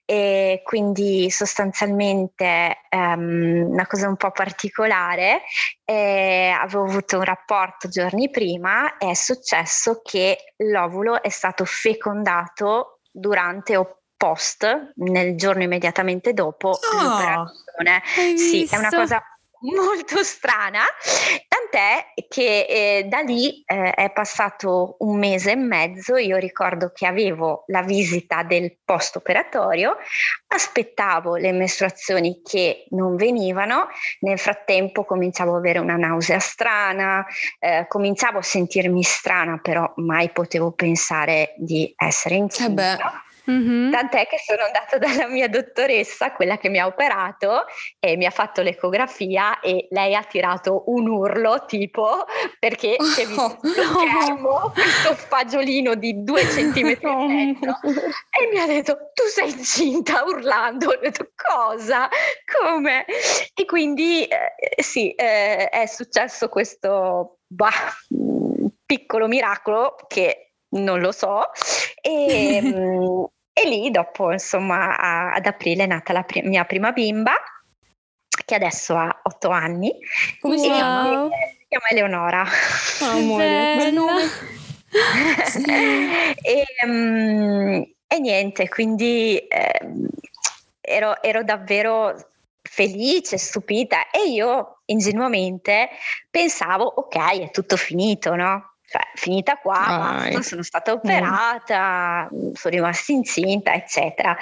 e 0.05 0.61
quindi 0.63 1.31
sostanzialmente 1.31 2.77
um, 2.91 3.69
una 3.71 3.87
cosa 3.87 4.07
un 4.07 4.17
po' 4.17 4.29
particolare, 4.29 5.41
eh, 5.83 6.53
avevo 6.55 6.83
avuto 6.83 7.17
un 7.17 7.23
rapporto 7.23 7.87
giorni 7.87 8.29
prima 8.29 8.97
e 8.97 9.09
è 9.09 9.13
successo 9.15 10.01
che 10.03 10.53
l'ovulo 10.57 11.23
è 11.23 11.29
stato 11.29 11.65
fecondato 11.65 12.99
durante 13.11 13.75
o 13.77 13.98
post, 14.19 14.91
nel 14.95 15.37
giorno 15.37 15.63
immediatamente 15.63 16.33
dopo 16.33 16.71
oh, 16.71 17.01
l'operazione. 17.01 18.03
Sì, 18.35 18.67
è 18.69 18.75
una 18.75 18.89
cosa 18.89 19.23
molto 19.61 20.23
strana, 20.23 20.81
tant'è 21.47 22.13
che 22.27 22.65
eh, 22.69 23.03
da 23.05 23.19
lì 23.19 23.63
eh, 23.65 23.91
è 23.91 24.11
passato 24.11 24.97
un 24.99 25.17
mese 25.17 25.51
e 25.51 25.55
mezzo, 25.55 26.17
io 26.17 26.37
ricordo 26.37 26.91
che 26.93 27.05
avevo 27.05 27.63
la 27.67 27.81
visita 27.81 28.43
del 28.43 28.77
post 28.83 29.17
operatorio, 29.17 29.97
aspettavo 30.47 31.35
le 31.35 31.51
mestruazioni 31.51 32.41
che 32.43 32.85
non 32.89 33.15
venivano, 33.15 33.87
nel 34.21 34.39
frattempo 34.39 35.05
cominciavo 35.05 35.51
ad 35.51 35.57
avere 35.57 35.79
una 35.79 35.95
nausea 35.95 36.39
strana, 36.39 37.25
eh, 37.59 37.85
cominciavo 37.87 38.39
a 38.39 38.43
sentirmi 38.43 39.03
strana, 39.03 39.59
però 39.61 39.91
mai 39.97 40.29
potevo 40.29 40.71
pensare 40.71 41.53
di 41.57 41.93
essere 41.97 42.35
incinta. 42.35 42.97
Eh 42.97 43.27
Mm-hmm. 43.49 43.91
Tant'è 43.91 44.27
che 44.27 44.37
sono 44.37 44.63
andata 44.63 44.97
dalla 44.99 45.27
mia 45.27 45.47
dottoressa, 45.47 46.33
quella 46.33 46.57
che 46.57 46.69
mi 46.69 46.79
ha 46.79 46.85
operato, 46.85 47.65
e 47.99 48.15
mi 48.15 48.25
ha 48.25 48.29
fatto 48.29 48.61
l'ecografia 48.61 49.59
e 49.59 49.87
lei 49.89 50.15
ha 50.15 50.23
tirato 50.23 50.83
un 50.87 51.07
urlo 51.07 51.65
tipo 51.65 52.25
perché 52.59 52.95
c'è 53.15 53.25
visto 53.25 53.59
oh. 53.59 54.71
questo 54.71 55.15
fagiolino 55.15 55.95
di 55.95 56.23
due 56.23 56.43
centimetri 56.49 57.07
oh. 57.07 57.25
e 57.25 58.49
mi 58.51 58.59
ha 58.59 58.65
detto 58.65 59.11
tu 59.13 59.23
sei 59.23 59.51
incinta 59.51 60.23
urlando, 60.23 60.89
ho 60.89 60.97
detto 60.97 61.31
cosa? 61.35 62.07
Come? 62.61 63.05
E 63.53 63.65
quindi 63.65 64.25
eh, 64.25 64.81
sì, 64.81 65.11
eh, 65.11 65.69
è 65.69 65.85
successo 65.87 66.49
questo 66.49 67.39
bah, 67.47 67.71
piccolo 68.85 69.27
miracolo 69.27 69.95
che 70.07 70.53
non 70.71 70.99
lo 70.99 71.11
so 71.11 71.49
e, 72.01 72.61
mm, 72.61 73.23
e 73.61 73.67
lì 73.67 73.91
dopo, 73.91 74.31
insomma, 74.31 74.97
a, 74.97 75.33
ad 75.33 75.45
aprile 75.45 75.83
è 75.83 75.87
nata 75.87 76.13
la 76.13 76.23
pri- 76.23 76.43
mia 76.43 76.63
prima 76.65 76.91
bimba, 76.91 77.33
che 78.45 78.55
adesso 78.55 78.95
ha 78.95 79.19
otto 79.23 79.49
anni. 79.49 79.91
Come 80.39 80.57
si 80.57 80.65
chiama? 80.65 81.27
Si 81.29 81.65
chiama 81.67 81.87
Eleonora. 81.89 82.45
Oh, 83.01 83.05
amore, 83.17 83.75
bel 83.77 83.93
nome. 83.93 84.21
e, 86.41 86.65
um, 86.85 87.85
e, 88.07 88.19
niente, 88.19 88.69
quindi 88.69 89.37
eh, 89.37 89.91
ero, 90.81 91.21
ero 91.21 91.43
davvero 91.43 92.15
felice, 92.61 93.37
stupita 93.37 94.09
e 94.09 94.29
io 94.29 94.81
ingenuamente 94.85 95.89
pensavo 96.29 96.83
ok 96.83 97.41
è 97.41 97.51
tutto 97.51 97.77
finito 97.77 98.35
no 98.35 98.75
cioè, 98.89 99.01
finita 99.13 99.57
qua, 99.57 99.85
basta, 99.87 100.41
sono 100.41 100.63
stata 100.63 100.91
operata, 100.91 102.27
mm. 102.33 102.53
sono 102.53 102.73
rimasta 102.73 103.11
incinta, 103.11 103.73
eccetera. 103.73 104.35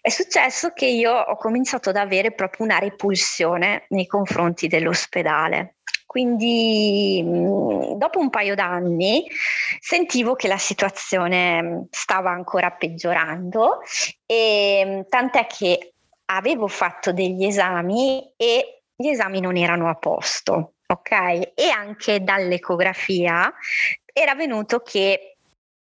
È 0.00 0.08
successo 0.08 0.72
che 0.72 0.86
io 0.86 1.12
ho 1.12 1.36
cominciato 1.36 1.90
ad 1.90 1.96
avere 1.96 2.32
proprio 2.32 2.66
una 2.66 2.78
repulsione 2.78 3.84
nei 3.90 4.06
confronti 4.08 4.66
dell'ospedale. 4.66 5.76
Quindi 6.06 7.22
mm, 7.24 7.92
dopo 7.98 8.18
un 8.18 8.30
paio 8.30 8.56
d'anni 8.56 9.26
sentivo 9.78 10.34
che 10.34 10.48
la 10.48 10.58
situazione 10.58 11.86
stava 11.90 12.30
ancora 12.30 12.72
peggiorando 12.72 13.82
e 14.26 14.82
mm, 14.84 15.00
tant'è 15.08 15.46
che 15.46 15.92
avevo 16.30 16.66
fatto 16.66 17.12
degli 17.12 17.44
esami 17.44 18.32
e 18.36 18.82
gli 18.96 19.06
esami 19.06 19.38
non 19.38 19.56
erano 19.56 19.88
a 19.88 19.94
posto 19.94 20.72
ok? 20.92 21.52
E 21.54 21.70
anche 21.74 22.22
dall'ecografia 22.22 23.52
era 24.12 24.34
venuto 24.34 24.80
che 24.80 25.36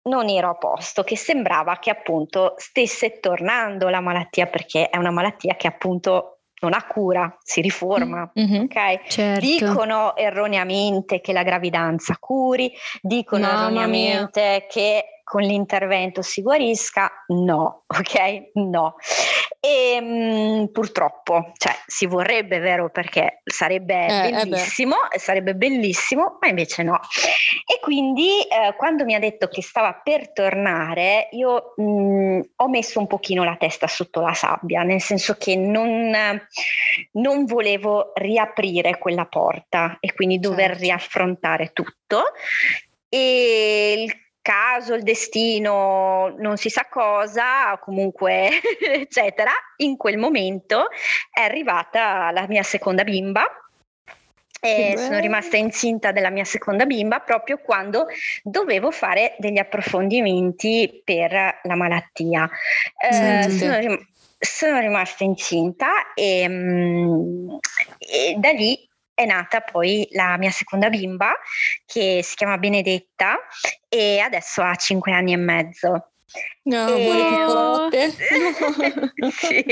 non 0.07 0.29
ero 0.29 0.49
a 0.49 0.55
posto, 0.55 1.03
che 1.03 1.17
sembrava 1.17 1.77
che 1.79 1.89
appunto 1.89 2.55
stesse 2.57 3.19
tornando 3.19 3.89
la 3.89 3.99
malattia 3.99 4.47
perché 4.47 4.89
è 4.89 4.97
una 4.97 5.11
malattia 5.11 5.55
che 5.55 5.67
appunto 5.67 6.39
non 6.59 6.73
ha 6.73 6.85
cura, 6.87 7.37
si 7.43 7.61
riforma, 7.61 8.31
mm-hmm. 8.39 8.63
ok? 8.63 9.07
Certo. 9.07 9.45
Dicono 9.45 10.15
erroneamente 10.15 11.21
che 11.21 11.31
la 11.31 11.43
gravidanza 11.43 12.17
curi, 12.19 12.71
dicono 13.01 13.45
Mamma 13.45 13.61
erroneamente 13.61 14.41
mia. 14.41 14.65
che 14.67 15.16
con 15.27 15.41
l'intervento 15.41 16.21
si 16.21 16.41
guarisca? 16.41 17.25
No, 17.27 17.83
ok? 17.87 18.51
No. 18.53 18.95
E 19.59 19.99
mh, 19.99 20.05
mm, 20.05 20.65
purtroppo, 20.67 21.51
cioè 21.57 21.73
si 21.85 22.05
vorrebbe, 22.05 22.59
vero, 22.59 22.89
perché 22.89 23.41
sarebbe 23.43 24.05
eh, 24.05 24.27
eh 24.27 24.31
bellissimo, 24.31 24.95
eh 25.11 25.19
sarebbe 25.19 25.53
bellissimo, 25.53 26.37
ma 26.39 26.47
invece 26.47 26.83
no. 26.83 26.97
E 27.65 27.81
quindi 27.81 28.41
eh, 28.43 28.73
quando 28.77 29.03
mi 29.03 29.15
ha 29.15 29.19
detto 29.19 29.49
che 29.49 29.61
stava 29.61 29.99
per 30.01 30.31
tornare, 30.31 31.27
io 31.31 31.73
mh, 31.75 31.83
mm, 31.83 32.39
ho 32.55 32.69
messo 32.69 32.99
un 32.99 33.07
pochino 33.07 33.43
la 33.43 33.57
testa 33.57 33.87
sotto 33.87 34.21
la 34.21 34.33
sabbia, 34.33 34.83
nel 34.83 35.01
senso 35.01 35.35
che 35.37 35.57
non, 35.57 36.15
non 37.11 37.43
volevo 37.43 38.13
riaprire 38.15 38.97
quella 38.97 39.25
porta 39.25 39.97
e 39.99 40.13
quindi 40.13 40.39
dover 40.39 40.69
certo. 40.69 40.83
riaffrontare 40.83 41.71
tutto. 41.73 42.23
E 43.09 44.03
il 44.05 44.26
caso, 44.47 44.93
il 44.93 45.03
destino, 45.03 46.33
non 46.37 46.55
si 46.55 46.69
sa 46.69 46.87
cosa, 46.89 47.77
comunque, 47.81 48.49
eccetera, 48.79 49.51
in 49.77 49.97
quel 49.97 50.17
momento 50.17 50.87
è 51.29 51.41
arrivata 51.41 52.31
la 52.31 52.47
mia 52.47 52.63
seconda 52.63 53.03
bimba. 53.03 53.43
E 54.59 54.95
sono 54.97 55.19
rimasta 55.19 55.55
incinta 55.55 56.11
della 56.11 56.31
mia 56.31 56.43
seconda 56.43 56.85
bimba 56.85 57.19
proprio 57.19 57.59
quando 57.59 58.07
dovevo 58.41 58.89
fare 58.89 59.35
degli 59.37 59.59
approfondimenti 59.59 61.01
per 61.03 61.59
la 61.61 61.75
malattia. 61.75 62.49
Eh, 62.99 63.49
sono, 63.51 63.77
rim- 63.77 64.07
sono, 64.39 64.79
rimasta 64.79 65.23
incinta 65.23 66.13
e, 66.15 66.47
mm, 66.49 67.49
e 67.99 68.35
da 68.39 68.51
lì 68.51 68.86
è 69.17 69.25
nata 69.25 69.61
poi 69.61 70.07
la 70.11 70.37
mia 70.37 70.51
seconda 70.51 70.89
bimba 70.89 71.33
che 71.87 72.19
si 72.21 72.35
chiama 72.35 72.59
Benedetta 72.59 73.39
e 73.89 74.19
adesso 74.19 74.61
ha 74.61 74.75
5 74.75 75.11
anni 75.11 75.33
e 75.33 75.37
mezzo. 75.37 76.11
No, 76.63 77.89
e... 77.89 78.13
sì. 79.31 79.63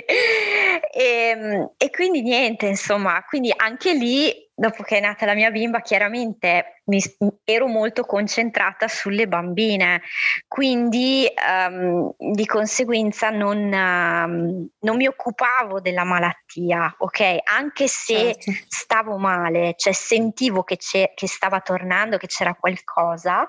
e, 0.92 1.70
e, 1.78 1.90
quindi 1.92 2.24
niente, 2.24 2.66
insomma, 2.66 3.24
quindi 3.28 3.54
anche 3.56 3.94
lì 3.94 4.45
dopo 4.56 4.84
che 4.84 4.98
è 4.98 5.02
nata 5.02 5.26
la 5.26 5.34
mia 5.34 5.52
bimba, 5.52 5.82
chiaramente 5.82 6.82
mi, 6.86 7.02
ero 7.44 7.68
molto 7.68 8.04
concentrata 8.04 8.88
sulle 8.88 9.28
bambine, 9.28 10.02
quindi 10.48 11.28
um, 11.70 12.14
di 12.18 12.46
conseguenza 12.46 13.30
non, 13.30 13.58
um, 13.58 14.68
non, 14.80 14.96
mi 14.96 15.08
occupavo 15.08 15.82
della 15.82 16.06
malattia, 16.06 16.96
ok? 16.98 17.40
Anche 17.44 17.88
se 17.88 18.38
certo. 18.40 18.52
stavo 18.68 19.18
male, 19.18 19.74
cioè 19.76 19.92
sentivo 19.92 20.64
che, 20.64 20.78
che, 20.78 21.28
stava 21.28 21.60
tornando, 21.60 22.18
che 22.18 22.28
c'era 22.28 22.56
qualcosa. 22.56 23.46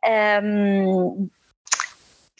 Um, 0.00 1.28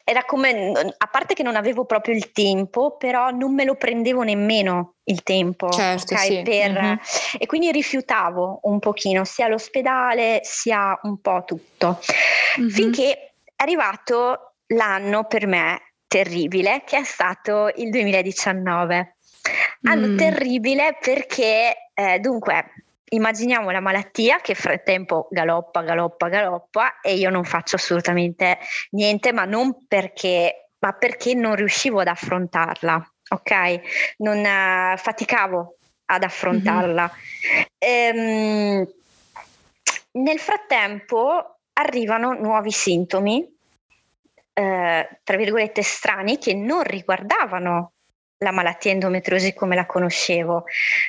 era 0.08 0.24
come, 0.24 0.72
a 0.72 1.06
parte 1.06 1.34
che 1.34 1.42
non 1.42 1.54
avevo 1.54 1.84
proprio 1.84 2.14
il 2.14 2.32
tempo, 2.32 2.96
però 2.96 3.28
non 3.28 3.52
me 3.52 3.64
lo 3.64 3.74
prendevo 3.74 4.22
nemmeno 4.22 4.94
il 5.04 5.22
tempo, 5.22 5.68
certo, 5.68 6.14
okay, 6.14 6.28
sì. 6.28 6.42
per, 6.42 6.72
mm-hmm. 6.72 6.96
e 7.38 7.44
quindi 7.44 7.70
rifiutavo 7.70 8.60
un 8.62 8.78
pochino 8.78 9.26
sia 9.26 9.48
l'ospedale 9.48 10.40
sia 10.44 10.98
un 11.02 11.20
po' 11.20 11.42
tutto, 11.44 12.00
mm-hmm. 12.58 12.70
finché 12.70 13.12
è 13.12 13.32
arrivato 13.56 14.54
l'anno 14.68 15.24
per 15.24 15.46
me 15.46 15.92
terribile 16.06 16.84
che 16.86 16.96
è 16.96 17.04
stato 17.04 17.70
il 17.76 17.90
2019. 17.90 19.16
Anno 19.82 20.06
mm. 20.06 20.16
terribile 20.16 20.96
perché 20.98 21.90
eh, 21.92 22.18
dunque 22.18 22.72
immaginiamo 23.10 23.70
la 23.70 23.80
malattia 23.80 24.40
che 24.40 24.54
frattempo 24.54 25.28
galoppa, 25.30 25.82
galoppa, 25.82 26.28
galoppa 26.28 27.00
e 27.00 27.14
io 27.14 27.30
non 27.30 27.44
faccio 27.44 27.76
assolutamente 27.76 28.58
niente, 28.90 29.32
ma 29.32 29.44
non 29.44 29.86
perché, 29.86 30.70
ma 30.78 30.92
perché 30.92 31.34
non 31.34 31.54
riuscivo 31.54 32.00
ad 32.00 32.08
affrontarla, 32.08 33.12
ok? 33.30 33.80
Non 34.18 34.38
uh, 34.38 34.96
faticavo 34.96 35.76
ad 36.06 36.22
affrontarla. 36.22 37.10
Mm-hmm. 37.10 37.64
Ehm, 37.78 38.92
nel 40.10 40.38
frattempo 40.38 41.58
arrivano 41.74 42.32
nuovi 42.32 42.70
sintomi, 42.70 43.56
eh, 44.52 45.20
tra 45.22 45.36
virgolette 45.36 45.82
strani, 45.82 46.38
che 46.38 46.54
non 46.54 46.82
riguardavano 46.82 47.92
la 48.38 48.52
malattia 48.52 48.92
endometriosi 48.92 49.54
come 49.54 49.75
la 49.75 49.87
conoscevo. 49.87 50.64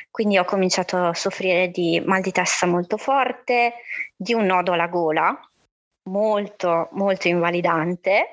Quindi 0.09 0.37
ho 0.37 0.45
cominciato 0.45 0.97
a 0.97 1.13
soffrire 1.13 1.69
di 1.69 2.01
mal 2.05 2.21
di 2.21 2.31
testa 2.31 2.65
molto 2.65 2.97
forte, 2.97 3.73
di 4.15 4.33
un 4.33 4.45
nodo 4.45 4.73
alla 4.73 4.87
gola 4.87 5.39
molto 6.09 6.89
molto 6.93 7.27
invalidante 7.27 8.29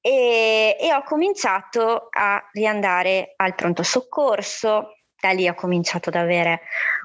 e, 0.00 0.76
e 0.78 0.92
ho 0.92 1.02
cominciato 1.02 2.08
a 2.10 2.46
riandare 2.52 3.32
al 3.36 3.54
pronto 3.54 3.82
soccorso. 3.82 4.96
Da 5.18 5.30
lì 5.30 5.48
ho 5.48 5.54
cominciato 5.54 6.10
ad 6.10 6.16
avere 6.16 6.60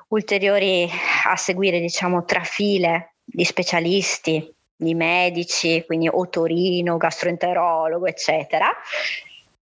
ulteriori 0.09 0.89
a 1.25 1.35
seguire 1.37 1.79
diciamo 1.79 2.25
trafile 2.25 3.15
di 3.23 3.45
specialisti, 3.45 4.53
di 4.75 4.93
medici, 4.93 5.83
quindi 5.85 6.09
otorino, 6.11 6.97
gastroenterologo, 6.97 8.05
eccetera. 8.05 8.69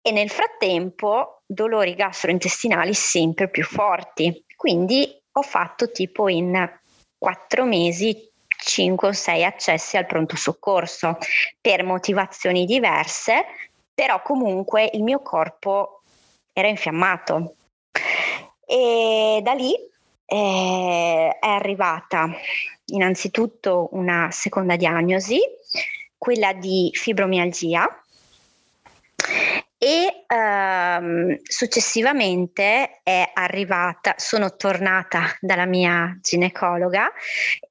E 0.00 0.12
nel 0.12 0.30
frattempo 0.30 1.35
dolori 1.46 1.94
gastrointestinali 1.94 2.92
sempre 2.92 3.48
più 3.48 3.64
forti. 3.64 4.44
Quindi 4.56 5.22
ho 5.32 5.42
fatto 5.42 5.90
tipo 5.90 6.28
in 6.28 6.68
quattro 7.16 7.64
mesi 7.64 8.30
5 8.58 9.08
o 9.08 9.12
6 9.12 9.44
accessi 9.44 9.96
al 9.96 10.06
pronto 10.06 10.36
soccorso 10.36 11.18
per 11.60 11.84
motivazioni 11.84 12.64
diverse, 12.64 13.44
però 13.94 14.20
comunque 14.22 14.90
il 14.92 15.02
mio 15.02 15.20
corpo 15.20 16.02
era 16.52 16.68
infiammato. 16.68 17.54
E 18.66 19.40
da 19.42 19.52
lì 19.52 19.72
eh, 20.24 21.36
è 21.38 21.46
arrivata 21.46 22.28
innanzitutto 22.86 23.88
una 23.92 24.30
seconda 24.30 24.76
diagnosi, 24.76 25.40
quella 26.18 26.52
di 26.52 26.90
fibromialgia, 26.92 27.86
e 29.78 30.24
ehm, 30.26 31.36
successivamente 31.42 33.00
è 33.02 33.30
arrivata, 33.34 34.14
sono 34.16 34.56
tornata 34.56 35.36
dalla 35.40 35.66
mia 35.66 36.16
ginecologa 36.20 37.12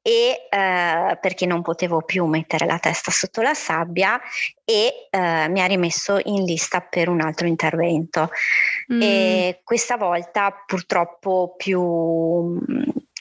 e 0.01 0.47
eh, 0.49 1.17
perché 1.19 1.45
non 1.47 1.63
potevo 1.63 2.03
più 2.03 2.25
mettere 2.25 2.67
la 2.67 2.77
testa 2.77 3.09
sotto 3.09 3.41
la 3.41 3.55
sabbia 3.55 4.21
e 4.63 5.07
eh, 5.09 5.47
mi 5.49 5.61
ha 5.61 5.65
rimesso 5.65 6.19
in 6.25 6.43
lista 6.43 6.81
per 6.81 7.09
un 7.09 7.21
altro 7.21 7.47
intervento. 7.47 8.29
Mm. 8.93 9.01
E 9.01 9.61
questa 9.63 9.97
volta 9.97 10.51
purtroppo 10.65 11.55
più 11.57 11.81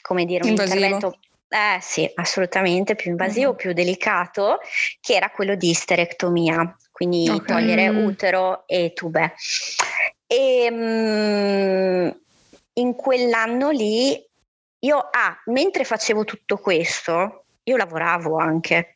come 0.01 0.25
dire 0.25 0.43
un 0.43 0.49
Invasivo. 0.49 0.75
intervento 0.75 1.17
eh 1.47 1.77
sì, 1.81 2.09
assolutamente 2.15 2.95
più 2.95 3.11
invasivo, 3.11 3.53
mm. 3.53 3.55
più 3.55 3.73
delicato, 3.73 4.59
che 4.99 5.13
era 5.15 5.29
quello 5.29 5.55
di 5.55 5.69
isterectomia, 5.69 6.75
quindi 6.91 7.29
okay. 7.29 7.45
togliere 7.45 7.91
mm. 7.91 8.05
utero 8.05 8.67
e 8.67 8.93
tube. 8.93 9.33
E 10.27 10.67
um, 10.71 12.19
in 12.73 12.95
quell'anno 12.95 13.69
lì 13.69 14.21
io, 14.79 14.97
ah, 14.97 15.41
mentre 15.45 15.83
facevo 15.83 16.25
tutto 16.25 16.57
questo, 16.57 17.45
io 17.63 17.77
lavoravo 17.77 18.37
anche, 18.37 18.93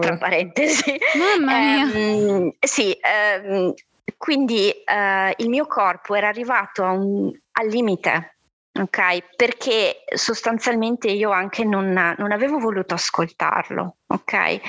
tra 0.00 0.16
parentesi. 0.16 0.98
Mamma 1.16 1.58
mia. 1.58 1.84
Um, 1.84 2.52
sì, 2.60 2.96
um, 3.42 3.74
quindi 4.16 4.72
uh, 4.86 5.32
il 5.36 5.48
mio 5.48 5.66
corpo 5.66 6.14
era 6.14 6.28
arrivato 6.28 6.82
un, 6.82 7.32
al 7.52 7.66
limite 7.66 8.37
ok? 8.78 9.34
Perché 9.36 10.04
sostanzialmente 10.14 11.08
io 11.08 11.30
anche 11.30 11.64
non, 11.64 11.92
non 12.16 12.32
avevo 12.32 12.58
voluto 12.58 12.94
ascoltarlo, 12.94 13.96
ok? 14.06 14.60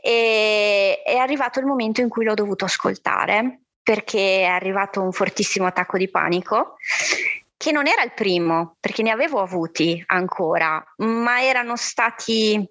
E 0.00 1.02
è 1.04 1.16
arrivato 1.16 1.58
il 1.58 1.66
momento 1.66 2.00
in 2.00 2.08
cui 2.08 2.24
l'ho 2.24 2.34
dovuto 2.34 2.64
ascoltare 2.64 3.60
perché 3.82 4.40
è 4.40 4.44
arrivato 4.44 5.00
un 5.00 5.12
fortissimo 5.12 5.66
attacco 5.66 5.96
di 5.96 6.10
panico 6.10 6.76
che 7.56 7.72
non 7.72 7.88
era 7.88 8.04
il 8.04 8.12
primo, 8.12 8.76
perché 8.78 9.02
ne 9.02 9.10
avevo 9.10 9.40
avuti 9.40 10.02
ancora, 10.06 10.82
ma 10.98 11.42
erano 11.42 11.74
stati 11.74 12.64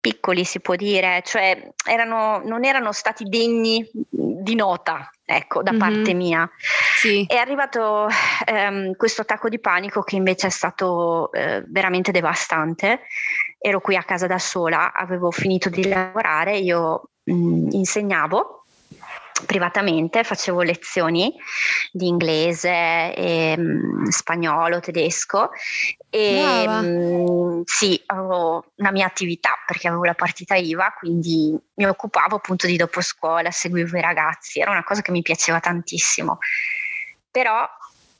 piccoli, 0.00 0.44
si 0.44 0.60
può 0.60 0.76
dire, 0.76 1.22
cioè 1.24 1.72
erano, 1.86 2.40
non 2.44 2.64
erano 2.64 2.92
stati 2.92 3.24
degni 3.24 3.86
di 3.92 4.54
nota, 4.54 5.10
ecco, 5.24 5.62
da 5.62 5.70
mm-hmm. 5.70 5.80
parte 5.80 6.14
mia. 6.14 6.50
Sì. 6.96 7.24
È 7.26 7.36
arrivato 7.36 8.08
ehm, 8.44 8.96
questo 8.96 9.22
attacco 9.22 9.48
di 9.48 9.58
panico 9.58 10.02
che 10.02 10.16
invece 10.16 10.48
è 10.48 10.50
stato 10.50 11.32
eh, 11.32 11.64
veramente 11.66 12.12
devastante. 12.12 13.00
Ero 13.58 13.80
qui 13.80 13.96
a 13.96 14.02
casa 14.02 14.26
da 14.26 14.38
sola, 14.38 14.92
avevo 14.92 15.30
finito 15.30 15.68
di 15.68 15.88
lavorare, 15.88 16.58
io 16.58 17.10
mh, 17.24 17.68
insegnavo 17.70 18.63
privatamente, 19.46 20.22
facevo 20.22 20.62
lezioni 20.62 21.34
di 21.90 22.06
inglese, 22.06 23.14
e, 23.14 23.56
mh, 23.56 24.08
spagnolo, 24.08 24.80
tedesco 24.80 25.50
e 26.08 26.66
mh, 26.68 27.62
sì, 27.64 28.00
avevo 28.06 28.72
una 28.76 28.92
mia 28.92 29.06
attività 29.06 29.50
perché 29.66 29.88
avevo 29.88 30.04
la 30.04 30.14
partita 30.14 30.54
IVA, 30.54 30.94
quindi 30.98 31.58
mi 31.74 31.86
occupavo 31.86 32.36
appunto 32.36 32.66
di 32.66 32.76
dopo 32.76 33.00
scuola, 33.00 33.50
seguivo 33.50 33.98
i 33.98 34.00
ragazzi, 34.00 34.60
era 34.60 34.70
una 34.70 34.84
cosa 34.84 35.02
che 35.02 35.10
mi 35.10 35.22
piaceva 35.22 35.58
tantissimo. 35.60 36.38
Però 37.30 37.68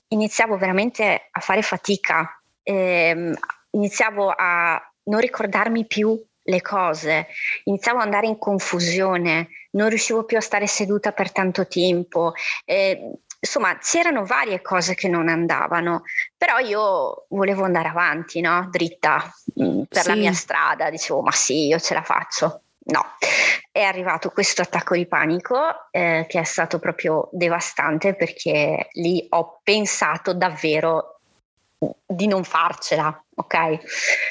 iniziavo 0.09 0.57
veramente 0.59 1.29
a 1.31 1.40
fare 1.40 1.62
fatica, 1.62 2.40
ehm, 2.62 3.35
iniziavo 3.70 4.35
a 4.37 4.81
non 5.05 5.20
ricordarmi 5.20 5.87
più 5.87 6.20
le 6.44 6.61
cose, 6.61 7.26
iniziavo 7.64 7.98
ad 7.98 8.04
andare 8.04 8.26
in 8.26 8.38
confusione, 8.38 9.48
non 9.72 9.88
riuscivo 9.88 10.24
più 10.24 10.37
a 10.37 10.40
stare 10.40 10.66
seduta 10.66 11.12
per 11.12 11.33
tanto 11.33 11.66
tempo. 11.66 12.33
Eh, 12.64 13.12
insomma, 13.38 13.76
c'erano 13.78 14.24
varie 14.24 14.62
cose 14.62 14.94
che 14.94 15.09
non 15.09 15.28
andavano, 15.28 16.02
però 16.37 16.59
io 16.59 17.26
volevo 17.28 17.64
andare 17.64 17.88
avanti, 17.88 18.40
no? 18.40 18.68
dritta 18.70 19.22
mm, 19.61 19.83
per 19.88 20.02
sì. 20.02 20.09
la 20.09 20.14
mia 20.14 20.33
strada, 20.33 20.90
dicevo, 20.90 21.22
ma 21.22 21.33
sì, 21.33 21.66
io 21.66 21.78
ce 21.78 21.94
la 21.94 22.02
faccio. 22.02 22.61
No, 22.87 23.02
è 23.72 23.80
arrivato 23.80 24.28
questo 24.28 24.61
attacco 24.61 24.94
di 24.94 25.07
panico 25.07 25.88
eh, 25.90 26.26
che 26.28 26.40
è 26.40 26.44
stato 26.44 26.78
proprio 26.78 27.30
devastante 27.33 28.14
perché 28.14 28.88
lì 28.92 29.24
ho 29.30 29.61
pensato 29.62 30.35
davvero 30.35 31.13
di 32.06 32.26
non 32.26 32.44
farcela, 32.44 33.24
ok? 33.34 33.78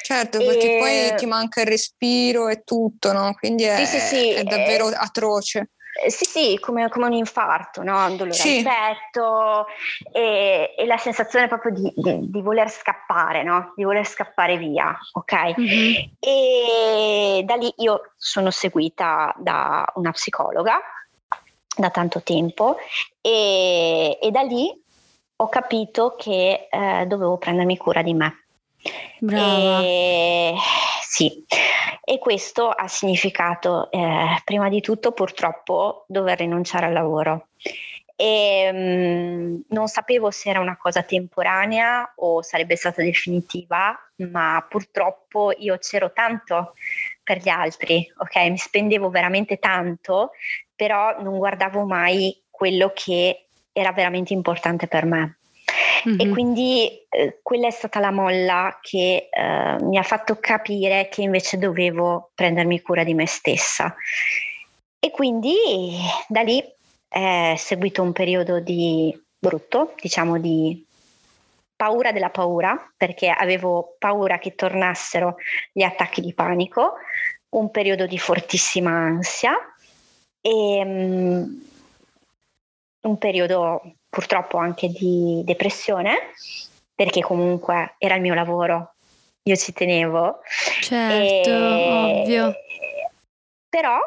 Certo, 0.02 0.38
perché 0.38 0.76
e... 0.76 0.78
poi 0.78 1.16
ti 1.16 1.26
manca 1.26 1.60
il 1.60 1.66
respiro 1.66 2.48
e 2.48 2.62
tutto, 2.64 3.12
no? 3.12 3.34
Quindi 3.34 3.64
è, 3.64 3.84
sì, 3.84 3.98
sì, 3.98 4.00
sì, 4.00 4.30
è 4.30 4.42
davvero 4.42 4.90
è... 4.90 4.94
atroce. 4.96 5.70
Eh, 6.02 6.10
sì, 6.10 6.24
sì, 6.24 6.58
come, 6.58 6.88
come, 6.88 7.06
un 7.06 7.12
infarto, 7.12 7.84
no? 7.84 8.04
Un 8.06 8.16
dolore 8.16 8.36
sì. 8.36 8.58
al 8.58 8.64
petto 8.64 9.66
e, 10.10 10.74
e, 10.76 10.86
la 10.86 10.98
sensazione 10.98 11.46
proprio 11.46 11.72
di, 11.72 11.92
di, 11.94 12.30
di, 12.30 12.42
voler 12.42 12.68
scappare, 12.68 13.44
no? 13.44 13.72
Di 13.76 13.84
voler 13.84 14.04
scappare 14.04 14.56
via, 14.56 14.98
ok? 15.12 15.60
Mm-hmm. 15.60 15.94
E 16.18 17.42
da 17.44 17.54
lì 17.54 17.72
io 17.76 18.12
sono 18.16 18.50
seguita 18.50 19.32
da 19.38 19.84
una 19.94 20.10
psicologa 20.10 20.80
da 21.76 21.90
tanto 21.90 22.22
tempo 22.22 22.76
e, 23.20 24.18
e 24.20 24.30
da 24.30 24.42
lì 24.42 24.83
ho 25.36 25.48
capito 25.48 26.14
che 26.16 26.68
eh, 26.70 27.06
dovevo 27.06 27.38
prendermi 27.38 27.76
cura 27.76 28.02
di 28.02 28.14
me. 28.14 28.44
Brava. 29.18 29.80
E, 29.82 30.54
sì, 31.02 31.44
e 32.04 32.18
questo 32.18 32.68
ha 32.68 32.86
significato 32.86 33.90
eh, 33.90 34.40
prima 34.44 34.68
di 34.68 34.80
tutto 34.80 35.12
purtroppo 35.12 36.04
dover 36.06 36.38
rinunciare 36.38 36.86
al 36.86 36.92
lavoro. 36.92 37.48
E, 38.16 38.70
mh, 38.72 38.76
mm, 38.76 39.60
non 39.70 39.88
sapevo 39.88 40.30
se 40.30 40.50
era 40.50 40.60
una 40.60 40.76
cosa 40.76 41.02
temporanea 41.02 42.12
o 42.16 42.42
sarebbe 42.42 42.76
stata 42.76 43.02
definitiva, 43.02 43.98
ma 44.16 44.64
purtroppo 44.68 45.52
io 45.56 45.78
c'ero 45.78 46.12
tanto 46.12 46.74
per 47.22 47.38
gli 47.38 47.48
altri, 47.48 48.06
ok? 48.18 48.36
Mi 48.50 48.58
spendevo 48.58 49.08
veramente 49.08 49.58
tanto, 49.58 50.30
però 50.76 51.20
non 51.20 51.38
guardavo 51.38 51.84
mai 51.84 52.40
quello 52.50 52.92
che 52.94 53.43
era 53.74 53.92
veramente 53.92 54.32
importante 54.32 54.86
per 54.86 55.04
me. 55.04 55.38
Mm-hmm. 56.06 56.20
E 56.20 56.28
quindi 56.28 57.06
eh, 57.08 57.40
quella 57.42 57.66
è 57.66 57.70
stata 57.70 57.98
la 57.98 58.10
molla 58.10 58.78
che 58.80 59.28
eh, 59.30 59.76
mi 59.80 59.98
ha 59.98 60.02
fatto 60.02 60.36
capire 60.38 61.08
che 61.10 61.22
invece 61.22 61.58
dovevo 61.58 62.30
prendermi 62.34 62.80
cura 62.80 63.04
di 63.04 63.14
me 63.14 63.26
stessa. 63.26 63.94
E 64.98 65.10
quindi 65.10 65.54
da 66.28 66.42
lì 66.42 66.62
è 67.08 67.54
seguito 67.56 68.02
un 68.02 68.12
periodo 68.12 68.60
di 68.60 69.14
brutto, 69.38 69.94
diciamo 70.00 70.38
di 70.38 70.86
paura 71.76 72.12
della 72.12 72.30
paura, 72.30 72.92
perché 72.96 73.28
avevo 73.28 73.96
paura 73.98 74.38
che 74.38 74.54
tornassero 74.54 75.36
gli 75.72 75.82
attacchi 75.82 76.20
di 76.20 76.32
panico, 76.32 76.94
un 77.50 77.70
periodo 77.70 78.06
di 78.06 78.18
fortissima 78.18 78.90
ansia 78.90 79.54
e 80.40 80.82
um, 80.84 81.62
un 83.04 83.18
periodo 83.18 83.82
purtroppo 84.08 84.58
anche 84.58 84.88
di 84.88 85.42
depressione, 85.44 86.32
perché 86.94 87.20
comunque 87.20 87.94
era 87.98 88.14
il 88.14 88.20
mio 88.20 88.34
lavoro, 88.34 88.94
io 89.42 89.56
ci 89.56 89.72
tenevo. 89.72 90.40
Certo, 90.80 91.50
e, 91.50 92.22
ovvio. 92.22 92.54
Però 93.68 93.98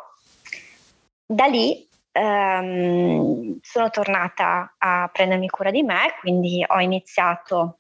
da 1.25 1.45
lì 1.45 1.87
um, 2.13 3.59
sono 3.61 3.89
tornata 3.89 4.75
a 4.77 5.09
prendermi 5.11 5.49
cura 5.49 5.71
di 5.71 5.83
me, 5.83 6.15
quindi 6.19 6.63
ho 6.65 6.79
iniziato 6.79 7.79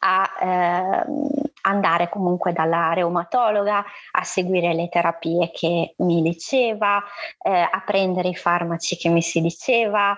a 0.00 0.30
eh, 0.40 1.45
andare 1.66 2.08
comunque 2.08 2.52
dalla 2.52 2.92
reumatologa, 2.92 3.84
a 4.12 4.22
seguire 4.22 4.72
le 4.72 4.88
terapie 4.88 5.50
che 5.52 5.94
mi 5.98 6.22
diceva, 6.22 7.02
eh, 7.42 7.50
a 7.50 7.82
prendere 7.84 8.28
i 8.28 8.34
farmaci 8.34 8.96
che 8.96 9.08
mi 9.08 9.22
si 9.22 9.40
diceva, 9.40 10.16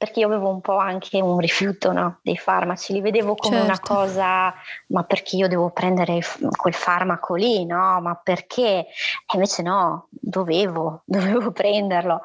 perché 0.00 0.20
io 0.20 0.28
avevo 0.28 0.48
un 0.48 0.62
po' 0.62 0.78
anche 0.78 1.20
un 1.20 1.38
rifiuto 1.38 1.92
no, 1.92 2.20
dei 2.22 2.38
farmaci, 2.38 2.94
li 2.94 3.02
vedevo 3.02 3.34
come 3.34 3.56
certo. 3.56 3.70
una 3.70 3.80
cosa, 3.80 4.54
ma 4.86 5.02
perché 5.02 5.36
io 5.36 5.46
devo 5.46 5.68
prendere 5.68 6.20
quel 6.56 6.72
farmaco 6.72 7.34
lì, 7.34 7.66
no? 7.66 8.00
Ma 8.00 8.14
perché? 8.14 8.62
E 8.62 8.86
invece 9.34 9.60
no, 9.60 10.06
dovevo, 10.08 11.02
dovevo 11.04 11.50
prenderlo. 11.50 12.22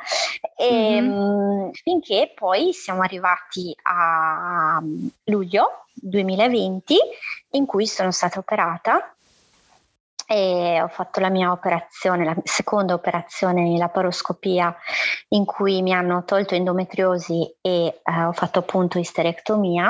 E, 0.55 1.01
mm-hmm. 1.01 1.71
finché 1.83 2.31
poi 2.33 2.71
siamo 2.71 3.01
arrivati 3.01 3.75
a 3.81 4.81
luglio 5.25 5.87
2020 5.95 6.97
in 7.51 7.65
cui 7.65 7.87
sono 7.87 8.11
stata 8.11 8.39
operata 8.39 9.14
e 10.27 10.81
ho 10.81 10.87
fatto 10.87 11.19
la 11.19 11.29
mia 11.29 11.51
operazione, 11.51 12.25
la 12.25 12.35
seconda 12.43 12.93
operazione, 12.93 13.77
la 13.77 13.89
paroscopia, 13.89 14.75
in 15.29 15.45
cui 15.45 15.81
mi 15.81 15.93
hanno 15.93 16.23
tolto 16.25 16.55
endometriosi 16.55 17.55
e 17.61 18.01
eh, 18.03 18.23
ho 18.23 18.31
fatto 18.31 18.59
appunto 18.59 18.97
isterectomia, 18.97 19.89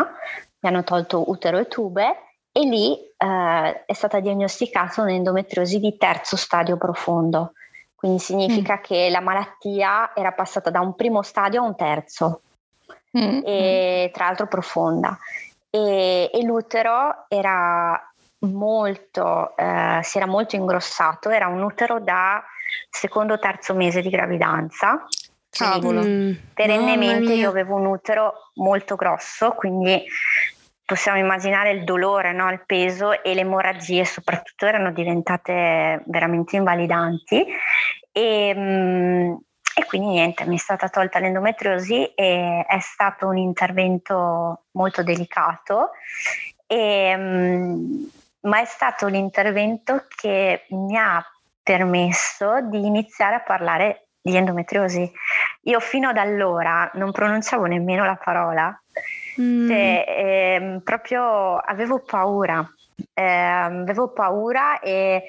mi 0.60 0.70
hanno 0.70 0.84
tolto 0.84 1.30
utero 1.30 1.58
e 1.58 1.68
tube 1.68 2.16
e 2.52 2.62
lì 2.66 2.98
eh, 3.18 3.84
è 3.86 3.94
stata 3.94 4.20
diagnosticata 4.20 5.02
un'endometriosi 5.02 5.80
di 5.80 5.98
terzo 5.98 6.36
stadio 6.36 6.78
profondo, 6.78 7.54
quindi 7.96 8.20
significa 8.20 8.76
mm. 8.76 8.82
che 8.82 9.10
la 9.10 9.22
malattia 9.22 10.14
era 10.14 10.34
passata 10.34 10.70
da 10.70 10.82
un 10.82 10.96
primo 10.96 11.22
stadio 11.22 11.62
a 11.62 11.66
un 11.66 11.76
terzo, 11.76 12.42
mm. 13.18 13.42
e 13.46 14.12
tra 14.14 14.26
l'altro 14.26 14.48
profonda. 14.48 15.18
E, 15.70 16.30
e 16.34 16.44
l'utero 16.44 17.26
era 17.28 18.02
molto, 18.52 19.56
eh, 19.58 20.00
si 20.04 20.18
era 20.18 20.26
molto 20.26 20.56
ingrossato, 20.56 21.30
era 21.30 21.48
un 21.48 21.62
utero 21.62 22.00
da 22.00 22.44
secondo 22.90 23.34
o 23.34 23.40
terzo 23.40 23.74
mese 23.74 24.02
di 24.02 24.10
gravidanza. 24.10 25.06
Cavolo. 25.50 26.02
Mm, 26.04 26.32
perennemente 26.54 27.34
io 27.34 27.50
avevo 27.50 27.76
un 27.76 27.86
utero 27.86 28.52
molto 28.56 28.96
grosso, 28.96 29.52
quindi 29.52 30.04
possiamo 30.86 31.18
immaginare 31.18 31.72
il 31.72 31.84
dolore, 31.84 32.32
no? 32.34 32.50
il 32.52 32.64
peso 32.66 33.24
e 33.24 33.34
le 33.34 33.42
emorragie 33.42 34.06
soprattutto 34.06 34.66
erano 34.66 34.92
diventate 34.92 36.04
veramente 36.06 36.56
invalidanti. 36.58 37.46
E, 38.12 38.54
mm, 38.56 39.34
e 39.78 39.86
quindi 39.88 40.08
niente, 40.08 40.46
mi 40.46 40.56
è 40.56 40.60
stata 40.60 40.88
tolta 40.88 41.20
l'endometriosi 41.20 42.06
e 42.14 42.66
è 42.66 42.80
stato 42.80 43.28
un 43.28 43.38
intervento 43.38 44.66
molto 44.72 45.04
delicato. 45.04 45.90
E, 46.68 47.14
mm, 47.18 48.04
ma 48.46 48.60
è 48.60 48.66
stato 48.66 49.06
un 49.06 49.16
intervento 49.16 50.06
che 50.16 50.66
mi 50.70 50.98
ha 50.98 51.24
permesso 51.62 52.62
di 52.62 52.86
iniziare 52.86 53.36
a 53.36 53.42
parlare 53.42 54.08
di 54.22 54.36
endometriosi. 54.36 55.12
Io 55.64 55.80
fino 55.80 56.10
ad 56.10 56.18
allora 56.18 56.90
non 56.96 57.12
pronunciavo 57.12 57.66
nemmeno 57.66 58.06
la 58.06 58.16
parola, 58.16 58.82
mm. 59.40 59.68
cioè, 59.68 60.06
eh, 60.08 60.82
proprio 60.84 61.58
avevo 61.58 62.00
paura. 62.00 62.68
Eh, 63.14 63.24
avevo 63.24 64.14
paura 64.14 64.80
e 64.80 65.24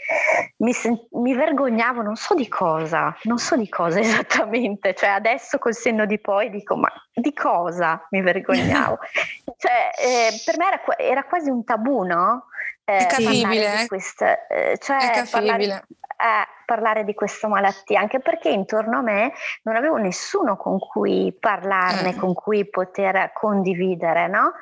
mi, 0.58 0.72
sen- 0.72 1.08
mi, 1.12 1.34
vergognavo, 1.34 2.00
non 2.00 2.14
so 2.14 2.34
di 2.34 2.46
cosa, 2.46 3.16
non 3.24 3.38
so 3.38 3.56
di 3.56 3.68
cosa 3.68 3.98
esattamente, 4.00 4.94
cioè 4.94 5.08
adesso 5.08 5.58
col 5.58 5.74
senno 5.74 6.06
di 6.06 6.20
poi 6.20 6.48
dico 6.48 6.76
ma 6.76 6.88
di 7.12 7.32
cosa 7.32 8.06
mi 8.10 8.20
vergognavo? 8.20 8.98
cioè, 9.58 9.90
eh, 9.98 10.42
per 10.44 10.58
me 10.58 10.66
era, 10.66 10.96
era, 10.96 11.24
quasi 11.24 11.50
un 11.50 11.64
tabù, 11.64 12.04
no? 12.04 12.46
Eh, 12.88 12.98
è 12.98 13.06
capibile. 13.06 13.78
Di 13.80 13.86
questa, 13.88 14.46
eh, 14.46 14.78
cioè. 14.78 15.26
Parlare, 15.28 15.64
eh, 15.64 16.46
parlare 16.64 17.04
di 17.04 17.14
questa 17.14 17.48
malattia, 17.48 18.00
anche 18.00 18.20
perché 18.20 18.48
intorno 18.48 18.98
a 18.98 19.02
me 19.02 19.32
non 19.64 19.74
avevo 19.74 19.96
nessuno 19.96 20.56
con 20.56 20.78
cui 20.78 21.34
parlarne, 21.38 22.10
eh. 22.10 22.14
con 22.14 22.32
cui 22.32 22.68
poter 22.70 23.32
condividere, 23.34 24.28
no? 24.28 24.52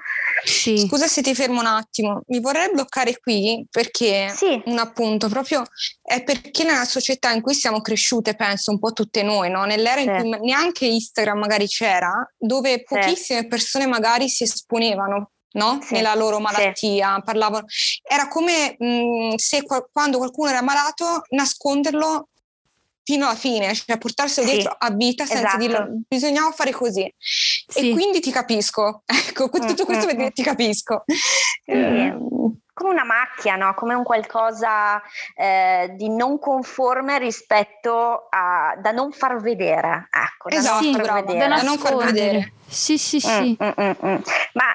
Sì. 0.42 0.78
Scusa 0.78 1.06
se 1.06 1.20
ti 1.20 1.34
fermo 1.34 1.60
un 1.60 1.66
attimo, 1.66 2.22
mi 2.28 2.40
vorrei 2.40 2.70
bloccare 2.72 3.18
qui 3.20 3.66
perché 3.70 4.30
sì. 4.30 4.62
un 4.66 4.78
appunto 4.78 5.28
proprio 5.28 5.62
è 6.02 6.22
perché 6.24 6.64
nella 6.64 6.84
società 6.84 7.30
in 7.30 7.42
cui 7.42 7.54
siamo 7.54 7.82
cresciute, 7.82 8.34
penso 8.34 8.70
un 8.70 8.78
po' 8.78 8.92
tutte 8.92 9.22
noi, 9.22 9.50
no? 9.50 9.64
nell'era 9.64 10.00
sì. 10.00 10.08
in 10.08 10.16
cui 10.16 10.46
neanche 10.46 10.86
Instagram 10.86 11.38
magari 11.38 11.66
c'era, 11.66 12.10
dove 12.36 12.82
pochissime 12.82 13.46
persone 13.46 13.86
magari 13.86 14.28
si 14.28 14.44
esponevano 14.44 15.30
no? 15.54 15.80
sì, 15.82 15.94
nella 15.94 16.14
loro 16.14 16.38
malattia, 16.38 17.14
sì. 17.16 17.22
parlavano. 17.24 17.64
Era 18.02 18.28
come 18.28 18.76
mh, 18.78 18.86
mm, 18.86 19.34
se 19.36 19.62
qua, 19.62 19.86
quando 19.90 20.18
qualcuno 20.18 20.50
era 20.50 20.62
malato 20.62 21.22
nasconderlo 21.30 22.28
fino 23.04 23.26
alla 23.26 23.36
fine, 23.36 23.74
cioè 23.74 23.98
portarselo 23.98 24.46
sì, 24.46 24.54
dietro 24.54 24.74
a 24.76 24.90
vita 24.90 25.26
senza 25.26 25.48
esatto. 25.48 25.58
dirlo, 25.58 25.86
bisognava 26.08 26.50
fare 26.52 26.72
così. 26.72 27.12
Sì. 27.18 27.90
E 27.90 27.92
quindi 27.92 28.20
ti 28.20 28.30
capisco, 28.30 29.02
ecco, 29.06 29.48
con 29.50 29.66
tutto 29.66 29.84
questo 29.84 30.06
mm, 30.06 30.22
mm, 30.22 30.26
ti 30.28 30.42
capisco. 30.42 31.04
Eh. 31.66 32.16
Come 32.74 32.90
una 32.90 33.04
macchia, 33.04 33.54
no? 33.54 33.72
come 33.74 33.94
un 33.94 34.02
qualcosa 34.02 35.00
eh, 35.36 35.94
di 35.96 36.08
non 36.08 36.40
conforme 36.40 37.18
rispetto 37.18 38.26
a 38.28 38.74
da 38.80 38.90
non 38.90 39.12
far 39.12 39.40
vedere. 39.40 40.08
Ecco, 40.10 40.48
da 40.48 40.56
esatto, 40.56 40.84
non 40.84 41.04
far 41.04 41.24
vedere. 41.24 41.48
Da 41.48 41.62
non 41.62 41.78
far 41.78 41.94
vedere. 41.96 42.52
Sì, 42.66 42.98
sì, 42.98 43.20
sì. 43.20 43.56
Mm, 43.62 43.68
mm, 43.80 43.90
mm, 44.04 44.16
Ma 44.54 44.74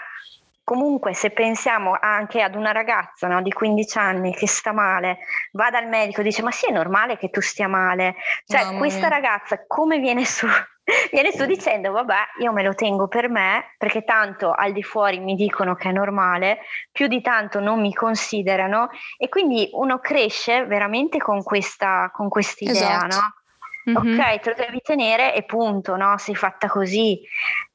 comunque 0.70 1.16
se 1.16 1.32
pensiamo 1.32 1.98
anche 2.00 2.44
ad 2.44 2.54
una 2.54 2.72
ragazza 2.72 3.28
no, 3.28 3.42
di 3.42 3.52
15 3.52 3.98
anni 3.98 4.36
che 4.36 4.48
sta 4.48 4.72
male, 4.72 5.18
va 5.54 5.72
dal 5.72 5.88
medico 5.88 6.22
e 6.22 6.24
dice 6.24 6.44
ma 6.44 6.52
sì 6.52 6.68
è 6.68 6.72
normale 6.72 7.18
che 7.18 7.32
tu 7.32 7.42
stia 7.42 7.68
male, 7.68 8.14
cioè 8.46 8.66
Mamma 8.66 8.78
questa 8.78 9.08
mia. 9.08 9.10
ragazza 9.10 9.66
come 9.66 9.98
viene 9.98 10.26
su? 10.26 10.46
Viene 11.12 11.32
su 11.32 11.46
dicendo 11.46 11.92
vabbè 11.92 12.18
io 12.42 12.52
me 12.52 12.64
lo 12.64 12.74
tengo 12.74 13.08
per 13.08 13.30
me 13.30 13.76
perché 13.78 14.04
tanto 14.04 14.52
al 14.52 14.72
di 14.72 14.82
fuori 14.82 15.20
mi 15.20 15.36
dicono 15.36 15.74
che 15.74 15.90
è 15.90 15.92
normale, 15.92 16.60
più 16.92 17.08
di 17.08 17.22
tanto 17.22 17.60
non 17.60 17.80
mi 17.80 17.94
considerano 17.94 18.90
e 19.18 19.28
quindi 19.30 19.70
uno 19.74 20.00
cresce 20.00 20.66
veramente 20.66 21.18
con 21.18 21.42
questa 21.42 22.12
con 22.12 22.30
quest'idea, 22.30 23.08
esatto. 23.08 23.16
no? 23.16 24.02
Mm-hmm. 24.02 24.20
Ok, 24.20 24.40
te 24.40 24.50
lo 24.50 24.56
devi 24.56 24.82
tenere 24.82 25.34
e 25.34 25.44
punto, 25.46 25.96
no? 25.96 26.18
Sei 26.20 26.36
fatta 26.36 26.68
così. 26.68 27.22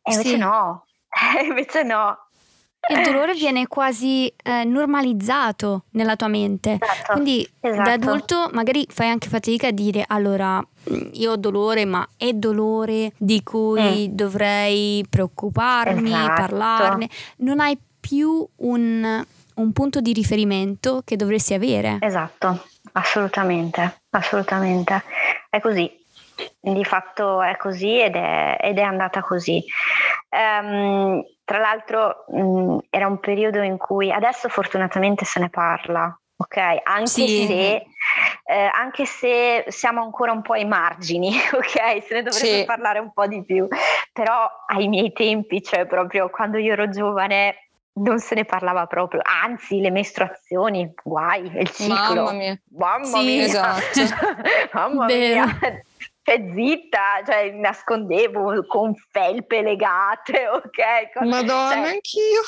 E 0.02 0.12
invece 0.12 0.28
sì. 0.30 0.36
no, 0.36 0.84
invece 1.42 1.82
no, 1.82 2.23
il 2.88 3.02
dolore 3.02 3.34
viene 3.34 3.66
quasi 3.66 4.32
eh, 4.42 4.64
normalizzato 4.64 5.84
nella 5.90 6.16
tua 6.16 6.28
mente. 6.28 6.78
Esatto, 6.80 7.12
Quindi 7.12 7.48
esatto. 7.60 7.82
da 7.82 7.92
adulto 7.92 8.50
magari 8.52 8.86
fai 8.88 9.08
anche 9.08 9.28
fatica 9.28 9.68
a 9.68 9.70
dire 9.70 10.04
allora 10.06 10.58
mm, 10.58 11.08
io 11.12 11.32
ho 11.32 11.36
dolore, 11.36 11.84
ma 11.84 12.06
è 12.16 12.32
dolore 12.32 13.12
di 13.16 13.42
cui 13.42 14.08
mm. 14.08 14.14
dovrei 14.14 15.04
preoccuparmi, 15.08 16.10
esatto. 16.10 16.34
parlarne. 16.34 17.08
Non 17.38 17.60
hai 17.60 17.78
più 18.00 18.46
un, 18.56 19.24
un 19.54 19.72
punto 19.72 20.00
di 20.00 20.12
riferimento 20.12 21.02
che 21.04 21.16
dovresti 21.16 21.54
avere. 21.54 21.98
Esatto, 22.00 22.64
assolutamente, 22.92 24.00
assolutamente. 24.10 25.02
È 25.48 25.60
così. 25.60 26.02
Di 26.60 26.84
fatto 26.84 27.42
è 27.42 27.56
così 27.56 28.00
ed 28.00 28.16
è, 28.16 28.56
ed 28.60 28.78
è 28.78 28.82
andata 28.82 29.22
così. 29.22 29.62
Um, 30.30 31.22
tra 31.44 31.58
l'altro 31.58 32.24
mh, 32.28 32.42
mm, 32.42 32.78
era 32.90 33.06
un 33.06 33.20
periodo 33.20 33.60
in 33.62 33.76
cui 33.76 34.10
adesso 34.10 34.48
fortunatamente 34.48 35.24
se 35.24 35.40
ne 35.40 35.50
parla, 35.50 36.18
ok? 36.36 36.80
Anche 36.82 37.06
sì. 37.06 37.46
se 37.46 37.86
eh, 38.46 38.70
anche 38.72 39.06
se 39.06 39.64
siamo 39.68 40.02
ancora 40.02 40.32
un 40.32 40.42
po' 40.42 40.52
ai 40.52 40.66
margini, 40.66 41.30
ok? 41.52 42.02
Se 42.02 42.14
ne 42.14 42.22
dovrebbe 42.22 42.58
sì. 42.58 42.64
parlare 42.64 42.98
un 42.98 43.12
po' 43.12 43.26
di 43.26 43.42
più. 43.44 43.66
Però 44.12 44.48
ai 44.66 44.88
miei 44.88 45.12
tempi, 45.12 45.62
cioè 45.62 45.86
proprio 45.86 46.28
quando 46.30 46.58
io 46.58 46.72
ero 46.72 46.88
giovane, 46.88 47.68
non 47.94 48.18
se 48.18 48.34
ne 48.34 48.44
parlava 48.44 48.86
proprio, 48.86 49.20
anzi 49.22 49.80
le 49.80 49.90
mestruazioni, 49.90 50.92
guai, 51.02 51.50
il 51.56 51.70
ciclo. 51.70 51.94
Mamma 51.94 52.32
mia. 52.32 52.60
Mamma 52.76 53.04
sì, 53.04 53.24
mia. 53.24 53.44
Esatto. 53.44 54.00
Mamma 54.72 55.04
mia. 55.06 55.58
Cioè, 56.24 56.42
zitta, 56.54 57.22
cioè, 57.24 57.50
nascondevo 57.50 58.64
con 58.66 58.94
felpe 58.94 59.60
legate, 59.60 60.48
ok? 60.48 61.24
Madonna, 61.26 61.70
cioè, 61.70 61.92
anch'io. 61.92 62.40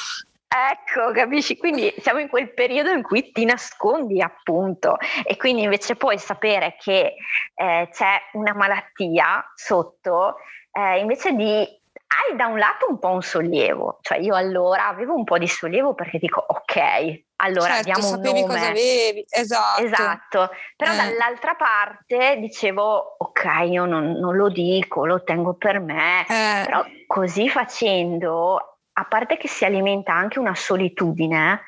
Ecco, 0.49 1.13
capisci? 1.13 1.59
Quindi 1.59 1.93
siamo 1.99 2.21
in 2.21 2.29
quel 2.29 2.55
periodo 2.55 2.91
in 2.91 3.03
cui 3.03 3.31
ti 3.33 3.45
nascondi 3.45 4.23
appunto 4.23 4.97
e 5.25 5.37
quindi 5.37 5.63
invece 5.63 5.97
puoi 5.97 6.19
sapere 6.19 6.77
che 6.81 7.17
eh, 7.55 7.89
c'è 7.93 8.19
una 8.33 8.55
malattia 8.55 9.45
sotto, 9.55 10.37
eh, 10.73 11.01
invece 11.01 11.33
di 11.33 11.69
hai 12.09 12.37
da 12.37 12.47
un 12.47 12.59
lato 12.59 12.87
un 12.89 12.99
po' 12.99 13.09
un 13.09 13.23
sollievo, 13.23 13.99
cioè 14.03 14.19
io 14.19 14.35
allora 14.35 14.87
avevo 14.87 15.15
un 15.15 15.25
po' 15.25 15.39
di 15.39 15.49
sollievo 15.49 15.95
perché 15.95 16.19
dico 16.19 16.45
ok, 16.47 17.25
allora 17.37 17.75
certo, 17.75 17.83
diamo 17.85 18.09
un 18.15 18.21
nome. 18.21 18.43
cosa 18.43 18.69
avevi, 18.69 19.25
esatto. 19.29 19.83
Esatto, 19.83 20.51
però 20.77 20.93
eh. 20.93 20.97
dall'altra 20.97 21.55
parte 21.55 22.37
dicevo 22.39 23.17
ok, 23.19 23.45
io 23.65 23.85
non, 23.87 24.13
non, 24.13 24.37
lo 24.37 24.49
dico, 24.49 25.05
lo 25.05 25.25
tengo 25.25 25.55
per 25.55 25.81
me, 25.81 26.23
eh. 26.23 26.65
però 26.65 26.85
così 27.07 27.49
facendo, 27.49 28.79
a 28.93 29.05
parte 29.05 29.37
che 29.37 29.49
si 29.49 29.65
alimenta 29.65 30.13
anche 30.13 30.39
una 30.39 30.55
solitudine, 30.55 31.63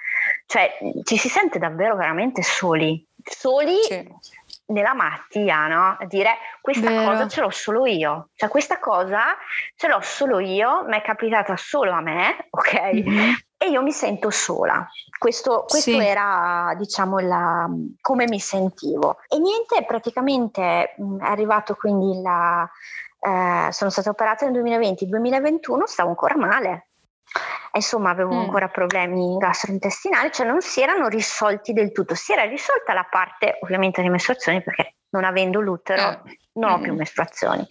cioè 0.47 0.71
ci 1.03 1.17
si 1.17 1.29
sente 1.29 1.59
davvero 1.59 1.97
veramente 1.97 2.43
soli, 2.43 3.05
soli 3.25 3.83
sì 3.83 4.37
nella 4.69 4.95
malattia, 4.95 5.67
no? 5.67 5.97
A 5.99 6.05
dire 6.07 6.37
questa 6.61 6.89
Vero. 6.89 7.11
cosa 7.11 7.29
ce 7.29 7.41
l'ho 7.41 7.51
solo 7.51 7.87
io, 7.87 8.31
cioè 8.35 8.49
questa 8.49 8.79
cosa 8.79 9.37
ce 9.77 9.89
l'ho 9.89 10.01
solo 10.01 10.39
io, 10.39 10.85
mi 10.87 10.97
è 10.97 11.03
capitata 11.03 11.57
solo 11.57 11.93
a 11.93 12.01
me, 12.01 12.47
ok? 12.51 12.93
Mm-hmm. 12.95 13.33
E 13.61 13.71
io 13.71 13.83
mi 13.83 13.93
sento 13.93 14.31
sola. 14.31 14.87
Questo, 15.19 15.65
questo 15.67 15.91
sì. 15.91 15.99
era, 15.99 16.75
diciamo, 16.77 17.19
la, 17.19 17.69
come 18.01 18.27
mi 18.29 18.39
sentivo. 18.39 19.19
E 19.29 19.39
niente, 19.39 19.85
praticamente 19.85 20.95
mh, 20.97 21.05
mm, 21.05 21.21
è 21.21 21.29
arrivato 21.29 21.75
quindi 21.75 22.21
la... 22.23 22.69
Eh, 23.21 23.73
sono 23.73 23.91
stata 23.91 24.11
operata 24.11 24.49
nel 24.49 24.63
2020-2021, 24.63 25.83
stavo 25.87 26.11
ancora 26.11 26.37
male, 26.37 26.91
insomma 27.73 28.11
avevo 28.11 28.35
mm. 28.35 28.39
ancora 28.39 28.69
problemi 28.69 29.37
gastrointestinali, 29.39 30.31
cioè 30.33 30.47
non 30.47 30.61
si 30.61 30.81
erano 30.81 31.09
risolti 31.09 31.73
del 31.73 31.93
tutto, 31.93 32.15
si 32.15 32.33
era 32.33 32.45
risolta 32.45 32.93
la 32.93 33.07
parte 33.09 33.59
ovviamente 33.63 34.03
di 34.03 34.09
mestruazioni 34.09 34.63
perché 34.63 34.95
non 35.11 35.25
avendo 35.25 35.61
l'utero 35.61 36.23
eh. 36.25 36.39
non 36.55 36.73
ho 36.73 36.81
più 36.81 36.93
mm. 36.93 36.97
mestruazioni 36.97 37.67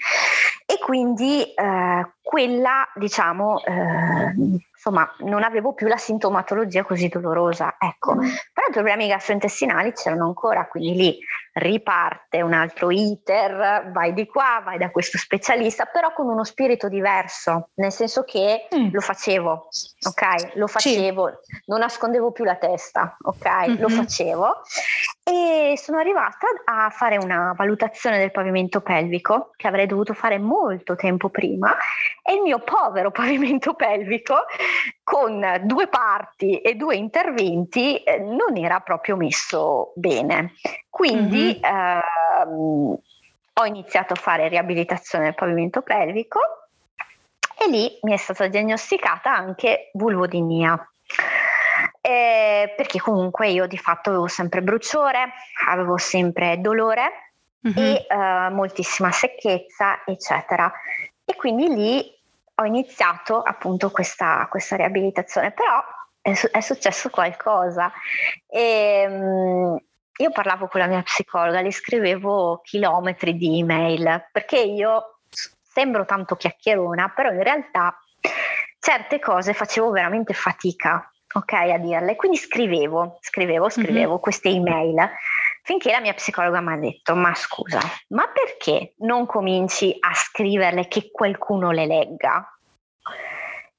quindi 0.88 1.44
eh, 1.54 2.12
quella 2.22 2.88
diciamo 2.96 3.62
eh, 3.62 4.34
insomma 4.74 5.14
non 5.20 5.44
avevo 5.44 5.74
più 5.74 5.88
la 5.88 5.98
sintomatologia 5.98 6.86
così 6.86 7.10
dolorosa 7.10 7.76
ecco 7.78 8.16
mm. 8.16 8.20
però 8.54 8.68
i 8.70 8.72
problemi 8.72 9.08
gastrointestinali 9.08 9.92
c'erano 9.92 10.28
ancora 10.28 10.66
quindi 10.70 10.94
lì 10.96 11.20
riparte 11.58 12.42
un 12.42 12.54
altro 12.54 12.92
iter, 12.92 13.90
vai 13.92 14.14
di 14.14 14.28
qua, 14.28 14.62
vai 14.64 14.78
da 14.78 14.92
questo 14.92 15.18
specialista, 15.18 15.86
però 15.86 16.14
con 16.14 16.28
uno 16.28 16.44
spirito 16.44 16.88
diverso, 16.88 17.70
nel 17.76 17.92
senso 17.92 18.24
che 18.24 18.68
mm. 18.74 18.90
lo 18.92 19.02
facevo, 19.02 19.68
ok? 20.08 20.56
Lo 20.56 20.68
facevo, 20.68 21.40
sì. 21.42 21.62
non 21.66 21.80
nascondevo 21.80 22.32
più 22.32 22.44
la 22.44 22.56
testa, 22.56 23.18
ok? 23.22 23.46
Mm-hmm. 23.46 23.82
Lo 23.82 23.90
facevo 23.90 24.62
e 25.30 25.74
sono 25.76 25.98
arrivata 25.98 26.48
a 26.64 26.90
fare 26.90 27.18
una 27.18 27.54
valutazione 27.54 28.18
del 28.18 28.32
pavimento 28.32 28.80
pelvico 28.80 29.52
che 29.58 29.68
avrei 29.68 29.86
dovuto 29.86 30.14
fare 30.14 30.38
molto 30.38 30.96
tempo 30.96 31.28
prima 31.28 31.76
e 32.24 32.36
il 32.36 32.42
mio 32.42 32.60
povero 32.60 33.12
pavimento 33.12 33.74
pelvico 33.74 34.46
con 35.04 35.46
due 35.66 35.88
parti 35.88 36.62
e 36.62 36.76
due 36.76 36.96
interventi 36.96 37.98
eh, 37.98 38.20
non 38.20 38.56
era 38.56 38.80
proprio 38.80 39.18
messo 39.18 39.92
bene. 39.96 40.54
Quindi 40.90 41.60
mm-hmm. 41.60 41.78
ehm, 41.78 42.98
ho 43.54 43.66
iniziato 43.66 44.14
a 44.14 44.18
fare 44.18 44.48
riabilitazione 44.48 45.26
del 45.26 45.36
pavimento 45.36 45.82
pelvico 45.82 46.40
e 47.60 47.70
lì 47.70 48.00
mi 48.04 48.14
è 48.14 48.18
stata 48.18 48.48
diagnosticata 48.48 49.36
anche 49.36 49.90
vulvodinia 49.92 50.90
eh, 52.08 52.74
perché 52.78 53.00
comunque 53.00 53.50
io 53.50 53.68
di 53.68 53.78
fatto 53.78 54.12
avevo 54.12 54.28
sempre 54.28 54.62
bruciore, 54.62 55.34
avevo 55.68 55.98
sempre 55.98 56.62
dolore 56.62 57.34
mm-hmm. 57.68 57.78
e 57.78 58.06
eh, 58.08 58.50
moltissima 58.50 59.12
secchezza, 59.12 60.04
eccetera. 60.06 60.72
E 61.26 61.36
quindi 61.36 61.68
lì 61.68 62.18
ho 62.56 62.64
iniziato 62.64 63.42
appunto 63.42 63.92
questa, 63.92 64.48
questa 64.50 64.78
riabilitazione, 64.78 65.52
però 65.52 65.84
è, 66.22 66.34
su- 66.34 66.48
è, 66.48 66.62
successo 66.62 67.10
qualcosa. 67.10 67.92
E, 68.48 69.06
um, 69.10 69.78
io 70.20 70.32
parlavo 70.32 70.68
con 70.68 70.80
la 70.80 70.88
mia 70.88 71.02
psicologa, 71.02 71.60
le 71.60 71.74
scrivevo 71.74 72.62
chilometri 72.64 73.36
di 73.36 73.60
email, 73.60 74.30
perché 74.32 74.60
io 74.60 75.20
sembro 75.62 76.06
tanto 76.06 76.36
chiacchierona, 76.38 77.10
però 77.10 77.32
in 77.32 77.44
realtà 77.44 78.02
certe 78.80 79.20
cose 79.20 79.54
facevo 79.54 79.92
veramente 79.92 80.34
fatica 80.34 81.12
ok, 81.34 81.54
a 81.54 81.78
dirle. 81.78 82.16
Quindi 82.16 82.38
scrivevo, 82.38 83.18
scrivevo, 83.22 83.70
scrivevo 83.70 84.14
mm-hmm. 84.14 84.22
queste 84.22 84.50
email 84.50 85.10
finché 85.62 85.92
la 85.92 86.00
mia 86.00 86.14
psicologa 86.14 86.62
mi 86.62 86.74
ha 86.74 86.78
detto: 86.78 87.16
Ma 87.16 87.34
scusa, 87.34 87.80
ma 88.10 88.28
perché 88.28 88.94
non 89.00 89.26
cominci 89.26 89.96
a 90.00 90.14
scriverle 90.14 90.88
che 90.88 91.10
qualcuno 91.12 91.72
le 91.72 91.86
legga? 91.86 92.52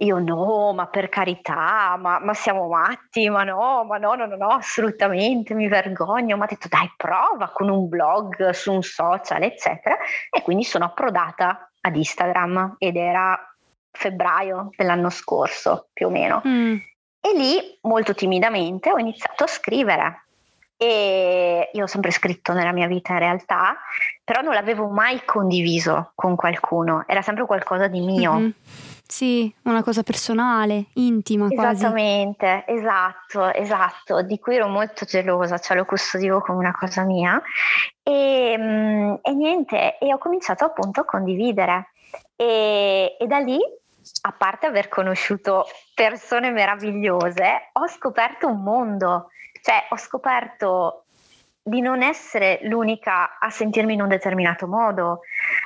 Io 0.00 0.18
no, 0.20 0.72
ma 0.74 0.86
per 0.86 1.08
carità, 1.08 1.96
ma, 1.98 2.20
ma 2.20 2.32
siamo 2.32 2.68
matti, 2.68 3.28
ma 3.28 3.42
no, 3.42 3.82
ma 3.82 3.98
no, 3.98 4.14
no, 4.14 4.26
no, 4.26 4.36
no, 4.36 4.48
assolutamente, 4.50 5.54
mi 5.54 5.66
vergogno. 5.66 6.36
Mi 6.36 6.42
ha 6.44 6.46
detto 6.46 6.68
dai, 6.68 6.92
prova 6.96 7.50
con 7.52 7.68
un 7.68 7.88
blog 7.88 8.50
su 8.50 8.72
un 8.72 8.82
social, 8.82 9.42
eccetera. 9.42 9.96
E 10.30 10.42
quindi 10.42 10.62
sono 10.62 10.84
approdata 10.84 11.72
ad 11.80 11.96
Instagram 11.96 12.76
ed 12.78 12.94
era 12.94 13.36
febbraio 13.90 14.70
dell'anno 14.76 15.10
scorso, 15.10 15.88
più 15.92 16.06
o 16.06 16.10
meno. 16.10 16.42
Mm. 16.46 16.76
E 17.20 17.36
lì, 17.36 17.78
molto 17.82 18.14
timidamente, 18.14 18.90
ho 18.90 18.98
iniziato 18.98 19.44
a 19.44 19.48
scrivere. 19.48 20.24
E 20.76 21.70
io 21.72 21.82
ho 21.82 21.88
sempre 21.88 22.12
scritto 22.12 22.52
nella 22.52 22.72
mia 22.72 22.86
vita 22.86 23.12
in 23.14 23.18
realtà, 23.18 23.76
però 24.22 24.42
non 24.42 24.54
l'avevo 24.54 24.86
mai 24.88 25.24
condiviso 25.24 26.12
con 26.14 26.36
qualcuno, 26.36 27.02
era 27.06 27.20
sempre 27.20 27.46
qualcosa 27.46 27.88
di 27.88 28.00
mio. 28.00 28.34
Mm-hmm. 28.34 28.50
Sì, 29.10 29.52
una 29.62 29.82
cosa 29.82 30.02
personale, 30.02 30.88
intima 30.94 31.46
Esattamente, 31.48 32.62
quasi. 32.66 32.78
esatto, 32.78 33.52
esatto, 33.54 34.22
di 34.22 34.38
cui 34.38 34.56
ero 34.56 34.68
molto 34.68 35.06
gelosa, 35.06 35.56
cioè 35.56 35.78
lo 35.78 35.86
custodivo 35.86 36.40
come 36.42 36.58
una 36.58 36.76
cosa 36.78 37.04
mia 37.04 37.40
e, 38.02 38.54
mm, 38.56 39.14
e 39.22 39.32
niente, 39.32 39.98
e 39.98 40.12
ho 40.12 40.18
cominciato 40.18 40.66
appunto 40.66 41.00
a 41.00 41.04
condividere 41.06 41.88
e, 42.36 43.16
e 43.18 43.26
da 43.26 43.38
lì 43.38 43.58
a 44.22 44.32
parte 44.32 44.66
aver 44.66 44.88
conosciuto 44.88 45.66
persone 45.94 46.50
meravigliose, 46.50 47.70
ho 47.72 47.86
scoperto 47.88 48.48
un 48.48 48.62
mondo, 48.62 49.30
cioè 49.62 49.86
ho 49.88 49.96
scoperto 49.96 51.04
di 51.68 51.80
non 51.80 52.02
essere 52.02 52.60
l'unica 52.62 53.38
a 53.38 53.50
sentirmi 53.50 53.92
in 53.92 54.02
un 54.02 54.08
determinato 54.08 54.66
modo, 54.66 55.20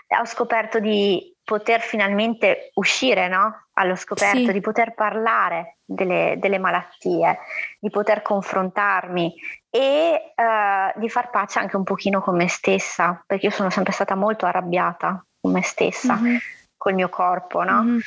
ho 0.08 0.24
scoperto 0.24 0.80
di 0.80 1.32
poter 1.44 1.80
finalmente 1.80 2.70
uscire, 2.74 3.28
no? 3.28 3.66
Allo 3.74 3.94
scoperto 3.94 4.46
sì. 4.46 4.52
di 4.52 4.60
poter 4.60 4.94
parlare 4.94 5.78
delle, 5.84 6.36
delle, 6.38 6.58
malattie, 6.58 7.38
di 7.78 7.90
poter 7.90 8.22
confrontarmi 8.22 9.34
e 9.70 10.34
uh, 10.34 10.98
di 10.98 11.08
far 11.08 11.30
pace 11.30 11.58
anche 11.58 11.76
un 11.76 11.84
pochino 11.84 12.20
con 12.20 12.36
me 12.36 12.48
stessa, 12.48 13.22
perché 13.26 13.46
io 13.46 13.52
sono 13.52 13.70
sempre 13.70 13.92
stata 13.92 14.14
molto 14.14 14.46
arrabbiata 14.46 15.24
con 15.40 15.52
me 15.52 15.62
stessa, 15.62 16.16
mm-hmm. 16.16 16.36
col 16.76 16.94
mio 16.94 17.08
corpo, 17.08 17.62
no? 17.62 17.82
Mm-hmm. 17.82 17.98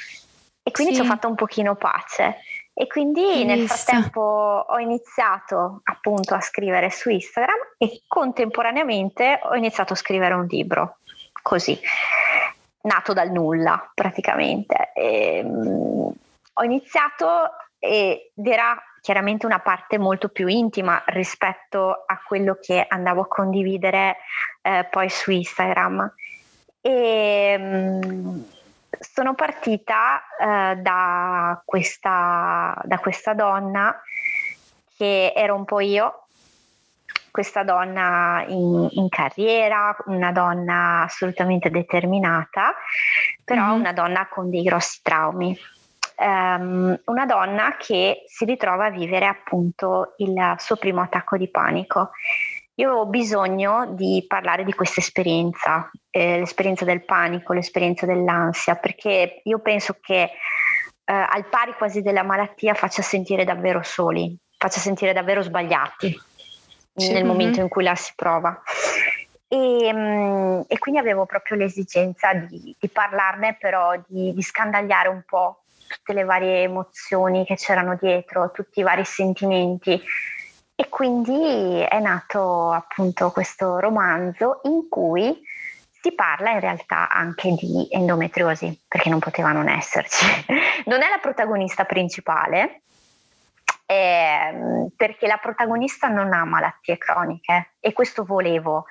E 0.67 0.71
quindi 0.71 0.95
sì. 0.95 1.01
ci 1.01 1.05
ho 1.05 1.09
fatto 1.09 1.27
un 1.27 1.35
pochino 1.35 1.75
pace. 1.75 2.37
E 2.73 2.87
quindi 2.87 3.21
Bellissimo. 3.21 3.45
nel 3.45 3.67
frattempo 3.67 4.65
ho 4.67 4.79
iniziato 4.79 5.81
appunto 5.83 6.33
a 6.33 6.41
scrivere 6.41 6.89
su 6.89 7.11
Instagram 7.11 7.75
e 7.77 8.01
contemporaneamente 8.07 9.39
ho 9.43 9.55
iniziato 9.55 9.93
a 9.93 9.95
scrivere 9.95 10.33
un 10.33 10.47
libro, 10.49 10.97
così, 11.43 11.79
nato 12.81 13.13
dal 13.13 13.29
nulla 13.29 13.91
praticamente. 13.93 14.91
E, 14.95 15.41
um, 15.45 16.11
ho 16.53 16.63
iniziato 16.63 17.51
ed 17.77 18.31
era 18.43 18.75
chiaramente 19.01 19.45
una 19.45 19.59
parte 19.59 19.99
molto 19.99 20.29
più 20.29 20.47
intima 20.47 21.03
rispetto 21.05 22.05
a 22.07 22.19
quello 22.25 22.57
che 22.59 22.83
andavo 22.89 23.21
a 23.21 23.27
condividere 23.27 24.17
eh, 24.63 24.87
poi 24.89 25.09
su 25.09 25.29
Instagram. 25.29 26.11
E 26.81 27.57
mh, 27.57 28.07
mm, 28.07 28.43
sono 28.99 29.33
partita 29.33 30.21
eh, 30.39 30.75
da, 30.77 31.61
questa, 31.65 32.79
da 32.83 32.97
questa 32.99 33.33
donna 33.33 34.01
che 34.97 35.33
ero 35.35 35.55
un 35.55 35.65
po' 35.65 35.81
io, 35.81 36.25
questa 37.31 37.63
donna 37.63 38.45
in, 38.47 38.87
in, 38.91 39.09
carriera, 39.09 39.95
una 40.05 40.31
donna 40.31 41.03
assolutamente 41.03 41.69
determinata, 41.69 42.73
però 43.43 43.65
mm-hmm. 43.65 43.79
una 43.79 43.93
donna 43.93 44.27
con 44.27 44.49
dei 44.49 44.63
grossi 44.63 44.99
traumi. 45.01 45.57
Um, 46.17 46.97
una 47.07 47.25
donna 47.25 47.75
che 47.77 48.23
si 48.27 48.45
ritrova 48.45 48.85
a 48.85 48.89
vivere 48.89 49.25
appunto 49.25 50.13
il 50.19 50.55
suo 50.59 50.77
primo 50.77 51.01
attacco 51.01 51.35
di 51.35 51.49
panico. 51.49 52.11
Io 52.75 52.91
ho 52.91 53.05
bisogno 53.05 53.87
di 53.91 54.25
parlare 54.27 54.65
di 54.65 54.73
questa 54.73 54.99
esperienza, 54.99 55.89
eh, 56.09 56.39
l'esperienza 56.39 56.83
del 56.83 57.05
panico, 57.05 57.53
l'esperienza 57.53 58.05
dell'ansia, 58.05 58.75
perché 58.75 59.41
io 59.43 59.59
penso 59.59 59.97
che 60.01 60.23
eh, 60.23 61.13
al 61.13 61.45
pari 61.47 61.73
quasi 61.77 62.01
della 62.01 62.23
malattia 62.23 62.73
faccia 62.73 63.01
sentire 63.01 63.45
davvero 63.45 63.81
soli, 63.81 64.37
faccia 64.57 64.79
sentire 64.79 65.13
davvero 65.13 65.41
sbagliati 65.41 66.19
sì. 66.95 67.07
nel 67.07 67.23
mm-hmm. 67.23 67.27
momento 67.27 67.59
in 67.61 67.69
cui 67.69 67.83
la 67.83 67.95
si 67.95 68.11
prova. 68.15 68.61
E, 69.47 69.91
mm, 69.93 70.61
e 70.67 70.77
quindi 70.79 70.99
avevo 70.99 71.25
proprio 71.25 71.55
l'esigenza 71.55 72.33
di, 72.33 72.75
di 72.77 72.89
parlarne, 72.89 73.55
però 73.57 73.95
di, 74.07 74.33
di, 74.33 74.41
scandagliare 74.41 75.07
un 75.07 75.23
po' 75.25 75.63
tutte 75.87 76.13
le 76.13 76.23
varie 76.23 76.63
emozioni 76.63 77.45
che 77.45 77.55
c'erano 77.55 77.97
dietro, 78.01 78.51
tutti 78.51 78.79
i 78.79 78.83
vari 78.83 79.05
sentimenti. 79.05 80.01
E 80.75 80.89
quindi 80.89 81.79
è 81.79 81.99
nato 81.99 82.71
appunto 82.71 83.31
questo 83.31 83.79
romanzo 83.79 84.59
in 84.63 84.89
cui 84.89 85.41
si 85.89 86.13
parla 86.13 86.51
in 86.51 86.59
realtà 86.59 87.09
anche 87.09 87.55
di 87.55 87.87
endometriosi, 87.89 88.83
perché 88.87 89.09
non 89.09 89.19
poteva 89.19 89.51
non 89.51 89.69
esserci. 89.69 90.25
Non 90.85 91.01
è 91.01 91.09
la 91.09 91.17
protagonista 91.19 91.83
principale, 91.85 92.81
eh, 93.87 94.89
perché 94.95 95.25
la 95.25 95.37
protagonista 95.37 96.09
non 96.09 96.31
ha 96.31 96.43
malattie 96.43 96.99
croniche 96.99 97.71
e 97.79 97.91
questo 97.91 98.23
volevo. 98.23 98.85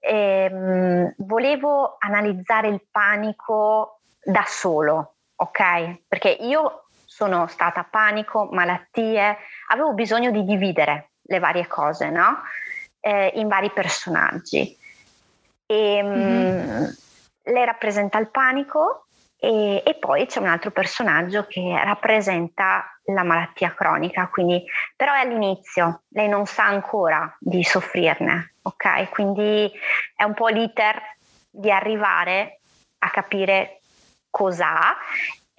Eh, 0.00 1.14
volevo 1.16 1.96
analizzare 1.98 2.68
il 2.68 2.82
panico 2.90 4.00
da 4.22 4.44
solo, 4.46 5.14
ok? 5.36 6.02
Perché 6.08 6.28
io 6.28 6.88
sono 7.06 7.46
stata 7.46 7.84
panico, 7.84 8.48
malattie, 8.50 9.38
avevo 9.68 9.94
bisogno 9.94 10.30
di 10.30 10.44
dividere 10.44 11.09
le 11.30 11.38
varie 11.38 11.66
cose, 11.66 12.10
no? 12.10 12.42
Eh, 13.00 13.32
in 13.36 13.48
vari 13.48 13.70
personaggi. 13.70 14.76
E, 15.64 16.02
mm-hmm. 16.02 16.84
Lei 17.44 17.64
rappresenta 17.64 18.18
il 18.18 18.28
panico 18.28 19.06
e, 19.38 19.82
e, 19.84 19.94
poi 19.94 20.26
c'è 20.26 20.40
un 20.40 20.48
altro 20.48 20.70
personaggio 20.70 21.46
che 21.46 21.80
rappresenta 21.82 22.84
la 23.04 23.22
malattia 23.22 23.72
cronica, 23.72 24.28
quindi, 24.28 24.62
però 24.94 25.14
è 25.14 25.20
all'inizio, 25.20 26.02
lei 26.08 26.28
non 26.28 26.46
sa 26.46 26.66
ancora 26.66 27.34
di 27.38 27.64
soffrirne, 27.64 28.54
ok? 28.62 29.08
Quindi 29.08 29.70
è 30.14 30.24
un 30.24 30.34
po' 30.34 30.48
l'iter 30.48 31.00
di 31.48 31.70
arrivare 31.70 32.60
a 32.98 33.10
capire 33.10 33.80
cos'ha 34.28 34.96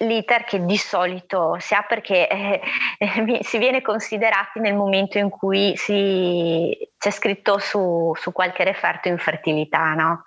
l'iter 0.02 0.44
che 0.44 0.66
di 0.66 0.78
solito 0.78 1.58
si 1.60 1.74
ha 1.74 1.84
perché 1.84 2.28
eh, 2.28 2.62
si 3.42 3.58
viene 3.58 3.82
considerati 3.82 4.60
nel 4.60 4.76
momento 4.76 5.18
in 5.18 5.30
cui 5.30 5.76
si, 5.76 6.78
c'è 6.98 7.12
scritto 7.12 7.58
su, 7.60 8.14
su, 8.16 8.32
qualche 8.32 8.64
referto 8.64 9.08
infertilità, 9.08 9.94
no? 9.94 10.24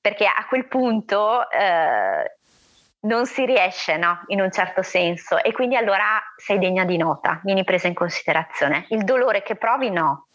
Perché 0.00 0.26
a 0.26 0.46
quel 0.48 0.66
punto 0.66 1.50
eh, 1.50 2.36
non 3.00 3.26
si 3.26 3.44
riesce, 3.44 3.96
no? 3.96 4.22
In 4.28 4.40
un 4.40 4.50
certo 4.50 4.82
senso. 4.82 5.42
E 5.42 5.52
quindi 5.52 5.76
allora 5.76 6.20
sei 6.36 6.58
degna 6.58 6.84
di 6.84 6.96
nota, 6.96 7.40
vieni 7.42 7.64
presa 7.64 7.86
in 7.86 7.94
considerazione. 7.94 8.86
Il 8.88 9.04
dolore 9.04 9.42
che 9.42 9.56
provi, 9.56 9.90
no. 9.90 10.25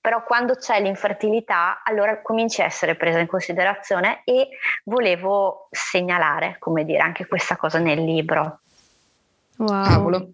Però 0.00 0.24
quando 0.24 0.54
c'è 0.54 0.80
l'infertilità, 0.80 1.82
allora 1.84 2.20
cominci 2.22 2.62
a 2.62 2.64
essere 2.64 2.96
presa 2.96 3.18
in 3.18 3.26
considerazione 3.26 4.22
e 4.24 4.48
volevo 4.84 5.68
segnalare, 5.70 6.56
come 6.58 6.84
dire, 6.84 7.00
anche 7.00 7.26
questa 7.26 7.56
cosa 7.56 7.78
nel 7.78 8.02
libro. 8.02 8.60
Wow. 9.60 9.84
Cavolo. 9.84 10.30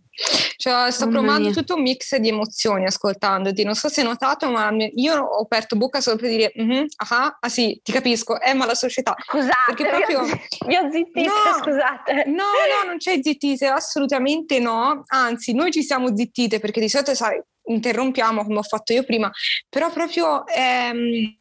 Cioè, 0.57 0.91
sto 0.91 1.05
Mamma 1.07 1.19
provando 1.19 1.49
mia. 1.49 1.53
tutto 1.53 1.75
un 1.75 1.83
mix 1.83 2.17
di 2.17 2.29
emozioni 2.29 2.87
ascoltandoti. 2.87 3.65
Non 3.65 3.75
so 3.75 3.89
se 3.89 4.01
hai 4.01 4.07
notato, 4.07 4.49
ma 4.51 4.73
io 4.79 5.21
ho 5.21 5.43
aperto 5.43 5.77
bocca 5.77 6.01
solo 6.01 6.17
per 6.17 6.31
dire 6.31 6.53
mm-hmm, 6.59 6.85
ah, 7.11 7.37
ah, 7.39 7.49
sì, 7.49 7.79
ti 7.83 7.93
capisco, 7.93 8.41
è 8.41 8.55
ma 8.55 8.65
la 8.65 8.75
società. 8.75 9.15
Scusate, 9.19 9.75
perché 9.75 9.89
proprio... 9.89 10.23
vi 10.67 10.77
ho 10.77 10.91
zittite, 10.91 11.27
no, 11.27 11.63
scusate. 11.63 12.25
No, 12.27 12.45
no, 12.45 12.87
non 12.87 12.97
c'è 12.99 13.21
zittite, 13.21 13.67
assolutamente 13.67 14.59
no. 14.59 15.03
Anzi, 15.09 15.53
noi 15.53 15.71
ci 15.71 15.83
siamo 15.83 16.17
zittite 16.17 16.59
perché 16.59 16.81
di 16.81 16.89
solito, 16.89 17.15
sai, 17.15 17.41
interrompiamo 17.67 18.45
come 18.45 18.59
ho 18.59 18.63
fatto 18.63 18.93
io 18.93 19.05
prima, 19.05 19.31
però 19.69 19.91
proprio... 19.91 20.47
Ehm, 20.47 21.39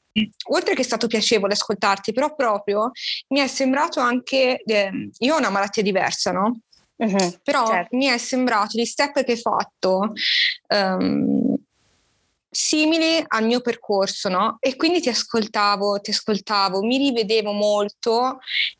oltre 0.47 0.75
che 0.75 0.81
è 0.81 0.85
stato 0.85 1.07
piacevole 1.07 1.53
ascoltarti, 1.53 2.13
però 2.13 2.33
proprio 2.35 2.91
mi 3.29 3.41
è 3.41 3.47
sembrato 3.47 3.99
anche, 3.99 4.61
eh, 4.63 5.09
io 5.17 5.35
ho 5.35 5.37
una 5.37 5.49
malattia 5.49 5.83
diversa, 5.83 6.31
no? 6.31 6.59
Uh-huh, 6.97 7.39
Però 7.43 7.67
certo. 7.67 7.95
mi 7.97 8.05
è 8.05 8.17
sembrato 8.17 8.79
gli 8.79 8.85
step 8.85 9.23
che 9.23 9.33
hai 9.33 9.37
fatto 9.37 10.13
um, 10.69 11.55
simili 12.49 13.21
al 13.27 13.45
mio 13.45 13.59
percorso, 13.59 14.29
no? 14.29 14.57
E 14.61 14.77
quindi 14.77 15.01
ti 15.01 15.09
ascoltavo, 15.09 15.99
ti 15.99 16.11
ascoltavo, 16.11 16.81
mi 16.81 16.97
rivedevo 16.97 17.51
molto 17.51 18.37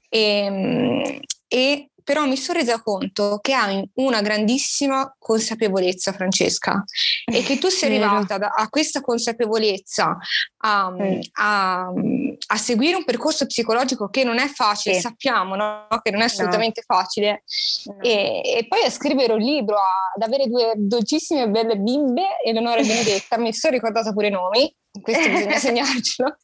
e, 0.07 0.19
ehm, 0.19 1.19
e 1.47 1.89
però 2.05 2.25
mi 2.25 2.37
sono 2.37 2.59
resa 2.59 2.81
conto 2.83 3.39
che 3.41 3.53
hai 3.53 3.83
una 3.95 4.21
grandissima 4.21 5.13
consapevolezza, 5.17 6.13
Francesca, 6.13 6.83
e 7.25 7.41
che 7.41 7.57
tu 7.57 7.67
sei 7.69 7.95
arrivata 7.95 8.37
da, 8.37 8.53
a 8.55 8.69
questa 8.69 9.01
consapevolezza 9.01 10.15
a, 10.57 10.91
mm. 10.91 11.19
a, 11.41 11.91
a, 12.47 12.57
seguire 12.57 12.95
un 12.95 13.05
percorso 13.05 13.47
psicologico 13.47 14.09
che 14.09 14.23
non 14.23 14.37
è 14.37 14.47
facile, 14.47 14.95
sì. 14.95 15.01
sappiamo 15.01 15.55
no? 15.55 15.87
che 16.03 16.11
non 16.11 16.21
è 16.21 16.25
assolutamente 16.25 16.83
no. 16.85 16.95
facile, 16.95 17.43
no. 17.85 17.99
E, 18.01 18.41
e, 18.55 18.67
poi 18.67 18.83
a 18.83 18.91
scrivere 18.91 19.33
un 19.33 19.39
libro, 19.39 19.75
ad 19.75 20.21
avere 20.21 20.45
due 20.45 20.73
dolcissime 20.75 21.41
e 21.41 21.49
belle 21.49 21.75
bimbe, 21.75 22.37
Eleonora 22.45 22.81
e 22.81 22.85
Benedetta, 22.85 23.39
mi 23.39 23.51
sono 23.51 23.73
ricordata 23.73 24.13
pure 24.13 24.27
i 24.27 24.31
nomi, 24.31 24.71
questo 25.01 25.27
bisogna 25.27 25.57
segnarcelo. 25.57 26.35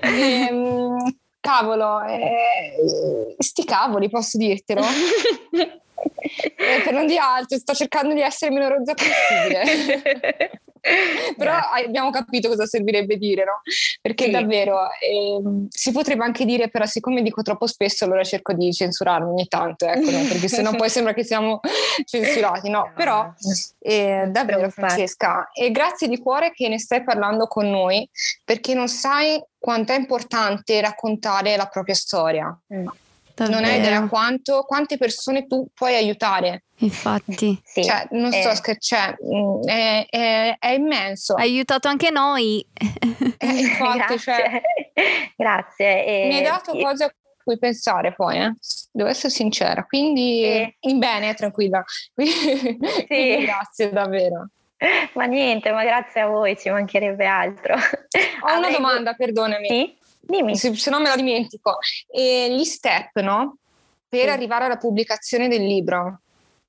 ehm, 0.50 1.18
cavolo, 1.48 2.02
eh, 2.02 3.34
sti 3.38 3.64
cavoli, 3.64 4.10
posso 4.10 4.36
dirtelo? 4.36 4.82
eh, 4.84 6.82
per 6.84 6.92
non 6.92 7.06
dire 7.06 7.20
altro, 7.20 7.56
sto 7.56 7.72
cercando 7.72 8.12
di 8.12 8.20
essere 8.20 8.52
meno 8.52 8.68
rozza 8.68 8.94
possibile. 8.94 10.60
Però 11.36 11.52
abbiamo 11.54 12.10
capito 12.10 12.48
cosa 12.48 12.66
servirebbe 12.66 13.16
dire, 13.16 13.44
no? 13.44 13.60
Perché 14.00 14.24
sì. 14.24 14.30
davvero 14.30 14.88
eh, 15.00 15.66
si 15.68 15.92
potrebbe 15.92 16.24
anche 16.24 16.44
dire, 16.44 16.68
però 16.68 16.86
siccome 16.86 17.22
dico 17.22 17.42
troppo 17.42 17.66
spesso, 17.66 18.04
allora 18.04 18.24
cerco 18.24 18.52
di 18.52 18.72
censurarmi 18.72 19.30
ogni 19.30 19.46
tanto, 19.46 19.86
ecco, 19.86 20.10
no? 20.10 20.22
perché 20.24 20.48
sennò 20.48 20.74
poi 20.74 20.88
sembra 20.90 21.12
che 21.12 21.24
siamo 21.24 21.60
censurati, 22.04 22.68
no? 22.70 22.92
Però 22.94 23.32
eh, 23.80 24.26
davvero 24.30 24.68
Francesca, 24.70 25.50
e 25.52 25.70
grazie 25.70 26.08
di 26.08 26.18
cuore 26.18 26.52
che 26.52 26.68
ne 26.68 26.78
stai 26.78 27.04
parlando 27.04 27.46
con 27.46 27.68
noi, 27.70 28.08
perché 28.44 28.74
non 28.74 28.88
sai 28.88 29.42
quanto 29.58 29.92
è 29.92 29.96
importante 29.96 30.80
raccontare 30.80 31.56
la 31.56 31.66
propria 31.66 31.94
storia. 31.94 32.58
Mm. 32.72 32.86
Non 33.46 33.64
hai 33.64 33.78
idea 33.78 34.06
quanto, 34.08 34.64
quante 34.66 34.96
persone 34.96 35.46
tu 35.46 35.68
puoi 35.74 35.94
aiutare. 35.94 36.64
Infatti, 36.78 37.60
sì, 37.64 37.84
cioè, 37.84 38.06
non 38.10 38.32
so 38.32 38.52
che 38.60 38.76
c'è, 38.76 39.14
mm, 39.24 39.62
è, 39.64 40.06
è, 40.08 40.56
è, 40.58 40.68
immenso. 40.70 41.34
Ha 41.34 41.42
aiutato 41.42 41.88
anche 41.88 42.10
noi. 42.10 42.66
Eh, 43.38 43.46
infatti, 43.46 43.98
Grazie. 43.98 44.18
Cioè, 44.18 44.62
Grazie. 45.36 46.06
E... 46.06 46.26
Mi 46.28 46.36
hai 46.36 46.42
dato 46.42 46.72
cose 46.72 47.04
a 47.04 47.14
cui 47.42 47.58
pensare 47.58 48.12
poi, 48.12 48.38
eh? 48.38 48.52
devo 48.92 49.08
essere 49.08 49.32
sincera. 49.32 49.84
Quindi, 49.84 50.42
sì. 50.42 50.90
in 50.90 50.98
bene, 50.98 51.34
tranquilla. 51.34 51.84
Quindi, 52.14 52.78
sì. 53.08 53.44
grazie 53.44 53.90
davvero. 53.90 54.48
Ma 55.14 55.24
niente, 55.24 55.72
ma 55.72 55.82
grazie 55.82 56.20
a 56.20 56.26
voi, 56.28 56.56
ci 56.56 56.70
mancherebbe 56.70 57.26
altro. 57.26 57.74
Ho 57.74 58.58
una 58.58 58.70
domanda, 58.70 59.14
perdonami. 59.14 59.66
Sì? 59.66 59.96
Dimmi. 60.28 60.56
Se, 60.56 60.74
se 60.76 60.90
no 60.90 61.00
me 61.00 61.08
la 61.08 61.16
dimentico. 61.16 61.78
E 62.06 62.54
gli 62.54 62.64
step, 62.64 63.18
no? 63.20 63.56
Per 64.06 64.20
sì. 64.20 64.28
arrivare 64.28 64.66
alla 64.66 64.76
pubblicazione 64.76 65.48
del 65.48 65.64
libro. 65.64 66.20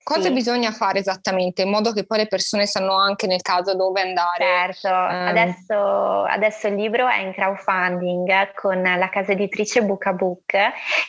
Cosa 0.02 0.30
sì. 0.30 0.32
bisogna 0.32 0.72
fare 0.72 1.00
esattamente 1.00 1.62
in 1.62 1.70
modo 1.70 1.92
che 1.92 2.06
poi 2.06 2.20
le 2.20 2.28
persone 2.28 2.66
sanno 2.66 2.96
anche 2.96 3.28
nel 3.28 3.42
caso 3.42 3.76
dove 3.76 4.02
andare? 4.02 4.74
Certo, 4.74 4.88
um. 4.88 5.28
adesso, 5.28 6.24
adesso, 6.24 6.68
il 6.68 6.76
libro 6.76 7.08
è 7.08 7.20
in 7.20 7.34
crowdfunding 7.34 8.54
con 8.56 8.82
la 8.82 9.10
casa 9.10 9.34
editrice 9.34 9.84
Book 9.84 10.06
a 10.08 10.14
Book, 10.14 10.56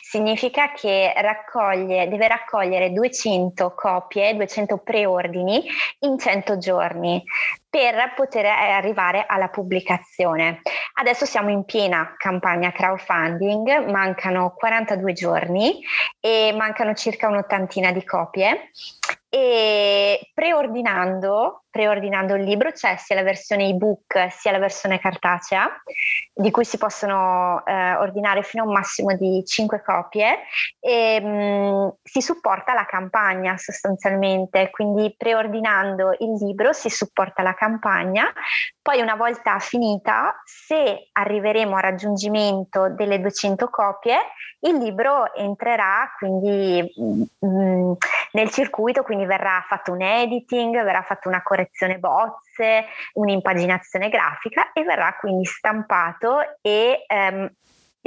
significa 0.01 0.71
che 0.73 1.13
raccoglie, 1.15 2.09
deve 2.09 2.27
raccogliere 2.27 2.91
200 2.91 3.73
copie, 3.73 4.35
200 4.35 4.77
preordini 4.77 5.63
in 5.99 6.19
100 6.19 6.57
giorni 6.57 7.23
per 7.71 8.13
poter 8.17 8.43
eh, 8.43 8.49
arrivare 8.49 9.23
alla 9.25 9.47
pubblicazione. 9.47 10.61
Adesso 10.95 11.25
siamo 11.25 11.49
in 11.49 11.63
piena 11.63 12.15
campagna 12.17 12.69
crowdfunding, 12.73 13.89
mancano 13.89 14.53
42 14.57 15.13
giorni 15.13 15.81
e 16.19 16.53
mancano 16.55 16.93
circa 16.93 17.29
un'ottantina 17.29 17.93
di 17.93 18.03
copie 18.03 18.71
e 19.29 20.31
preordinando, 20.33 21.60
preordinando 21.71 22.35
il 22.35 22.43
libro 22.43 22.71
c'è 22.71 22.97
sia 22.97 23.15
la 23.15 23.23
versione 23.23 23.69
ebook 23.69 24.27
sia 24.29 24.51
la 24.51 24.59
versione 24.59 24.99
cartacea 24.99 25.67
di 26.33 26.51
cui 26.51 26.65
si 26.65 26.77
possono 26.77 27.65
eh, 27.65 27.95
ordinare 27.95 28.43
fino 28.43 28.63
a 28.63 28.67
un 28.67 28.73
massimo 28.73 29.15
di 29.15 29.43
5 29.45 29.81
copie. 29.81 30.39
E 30.79 31.21
mh, 31.21 31.27
mm, 31.27 31.87
si 32.03 32.21
supporta 32.21 32.73
la 32.73 32.85
campagna 32.85 33.57
sostanzialmente. 33.57 34.69
Quindi 34.69 35.15
preordinando 35.17 36.15
il 36.19 36.33
libro 36.45 36.73
si 36.73 36.89
supporta 36.89 37.41
la 37.41 37.53
campagna. 37.53 38.31
Poi 38.81 38.99
una 38.99 39.15
volta 39.15 39.57
finita 39.59 40.41
se 40.43 41.09
arriveremo 41.11 41.75
al 41.75 41.81
raggiungimento 41.81 42.89
delle 42.89 43.19
200 43.21 43.69
copie 43.69 44.17
il 44.63 44.77
libro 44.77 45.33
entrerà 45.33 46.13
quindi 46.17 46.83
mh, 46.95 47.45
mm, 47.45 47.91
nel 48.33 48.49
circuito. 48.49 49.03
Quindi 49.03 49.25
verrà 49.25 49.63
fatto 49.67 49.91
un 49.91 50.01
editing, 50.01 50.83
verrà 50.83 51.03
fatta 51.03 51.29
una 51.29 51.41
correzione 51.41 51.60
bozze, 51.99 52.85
un'impaginazione 53.13 54.09
grafica 54.09 54.71
e 54.73 54.83
verrà 54.83 55.15
quindi 55.19 55.45
stampato 55.45 56.39
e 56.61 57.03
ehm, 57.07 57.49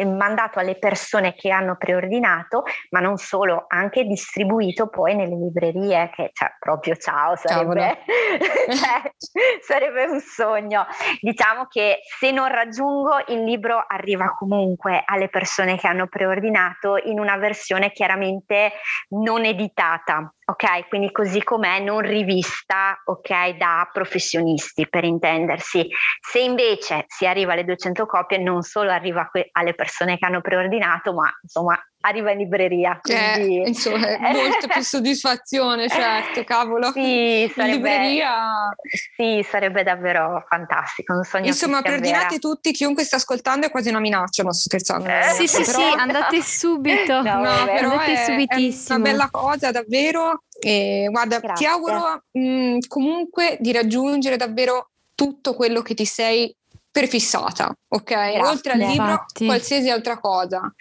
mandato 0.03 0.59
alle 0.59 0.76
persone 0.76 1.34
che 1.34 1.51
hanno 1.51 1.76
preordinato, 1.76 2.64
ma 2.90 2.99
non 2.99 3.16
solo, 3.16 3.66
anche 3.68 4.05
distribuito 4.05 4.88
poi 4.88 5.14
nelle 5.14 5.36
librerie, 5.36 6.11
che 6.12 6.30
cioè, 6.32 6.57
proprio 6.59 6.97
ciao, 6.97 7.36
sarebbe, 7.36 7.99
cioè, 8.74 9.12
sarebbe 9.61 10.05
un 10.07 10.20
sogno. 10.20 10.86
Diciamo 11.20 11.66
che 11.66 12.01
se 12.18 12.32
non 12.32 12.49
raggiungo 12.49 13.22
il 13.28 13.45
libro 13.45 13.84
arriva 13.86 14.34
comunque 14.36 15.03
alle 15.05 15.28
persone 15.28 15.76
che 15.76 15.86
hanno 15.86 16.09
preordinato 16.09 16.97
in 16.97 17.20
una 17.20 17.36
versione 17.36 17.92
chiaramente 17.92 18.72
non 19.11 19.45
editata, 19.45 20.32
ok? 20.45 20.88
Quindi 20.88 21.12
così 21.12 21.42
com'è, 21.42 21.78
non 21.80 22.01
rivista, 22.01 23.01
ok, 23.05 23.57
da 23.57 23.88
professionisti 23.92 24.88
per 24.88 25.05
intendersi. 25.05 25.88
Se 26.20 26.40
invece 26.40 27.05
si 27.07 27.26
arriva 27.26 27.53
alle 27.53 27.64
200 27.64 28.07
copie, 28.07 28.38
non 28.38 28.62
solo 28.62 28.90
arriva 28.90 29.30
alle 29.53 29.74
persone 29.74 29.84
che 29.89 30.26
hanno 30.26 30.41
preordinato, 30.41 31.12
ma 31.12 31.30
insomma 31.43 31.78
arriva 32.05 32.30
in 32.32 32.39
libreria. 32.39 33.01
Eh, 33.03 33.32
quindi... 33.35 33.62
Eh, 33.62 33.68
insomma, 33.68 34.09
è 34.09 34.32
molto 34.32 34.66
più 34.66 34.82
soddisfazione, 34.82 35.89
certo, 35.89 36.45
cavolo. 36.45 36.93
Sì, 36.93 37.51
sarebbe, 37.55 37.76
libreria... 37.76 38.68
sì, 39.16 39.45
sarebbe 39.49 39.82
davvero 39.82 40.45
fantastico. 40.49 41.14
Un 41.14 41.24
sogno 41.24 41.47
insomma, 41.47 41.82
preordinate 41.82 42.39
tutti, 42.39 42.72
chiunque 42.72 43.05
sta 43.05 43.16
ascoltando 43.16 43.66
è 43.66 43.70
quasi 43.70 43.89
una 43.89 44.01
minaccia, 44.01 44.43
non 44.43 44.53
sto 44.53 44.68
scherzando. 44.68 45.09
Eh, 45.09 45.32
sì, 45.32 45.47
sì, 45.49 45.62
però... 45.64 45.78
sì, 45.78 45.95
andate 45.97 46.43
subito. 46.43 47.20
no, 47.22 47.35
no 47.37 47.64
però 47.64 47.91
andate 47.91 48.12
è, 48.12 48.24
subitissimo. 48.24 48.97
È 48.97 49.01
una 49.01 49.11
bella 49.11 49.28
cosa, 49.30 49.70
davvero. 49.70 50.45
E 50.61 51.09
guarda, 51.11 51.41
Grazie. 51.41 51.66
ti 51.66 51.72
auguro 51.72 52.24
mh, 52.30 52.78
comunque 52.87 53.57
di 53.61 53.72
raggiungere 53.72 54.37
davvero 54.37 54.91
tutto 55.14 55.55
quello 55.55 55.80
che 55.82 55.95
ti 55.95 56.05
sei 56.05 56.55
prefissata, 56.95 57.74
ok? 57.88 58.05
Grazie. 58.05 58.40
Oltre 58.40 58.72
al 58.72 58.78
libro, 58.78 59.11
Infatti. 59.11 59.47
qualsiasi 59.47 59.90
altra 59.90 60.20
cosa, 60.20 60.72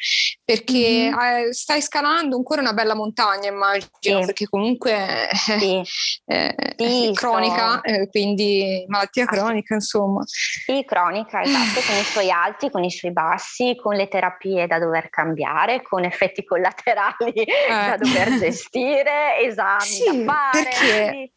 perché 0.45 1.09
mm-hmm. 1.09 1.47
eh, 1.47 1.53
stai 1.53 1.81
scalando 1.81 2.35
ancora 2.35 2.61
una 2.61 2.73
bella 2.73 2.93
montagna, 2.93 3.49
immagino, 3.49 3.89
sì. 3.99 4.19
perché 4.19 4.45
comunque 4.47 5.27
sì. 5.33 5.81
eh, 6.25 6.75
sì, 6.77 7.07
è 7.07 7.11
cronica, 7.13 7.81
so. 7.83 7.83
eh, 7.85 8.09
quindi 8.11 8.85
malattia 8.89 9.25
cronica, 9.25 9.73
insomma. 9.73 10.21
Sì, 10.27 10.83
cronica, 10.85 11.41
esatto, 11.41 11.81
con 11.83 11.95
i 11.95 12.03
suoi 12.03 12.29
alti, 12.29 12.69
con 12.69 12.83
i 12.83 12.91
suoi 12.91 13.11
bassi, 13.11 13.75
con 13.81 13.95
le 13.95 14.07
terapie 14.07 14.67
da 14.67 14.77
dover 14.77 15.09
cambiare, 15.09 15.81
con 15.81 16.03
effetti 16.03 16.43
collaterali 16.45 17.33
da 17.67 17.97
dover 17.97 18.37
gestire, 18.37 19.39
esami 19.39 20.25
da 20.25 20.51
fare. 20.51 20.61
Perché 20.61 21.31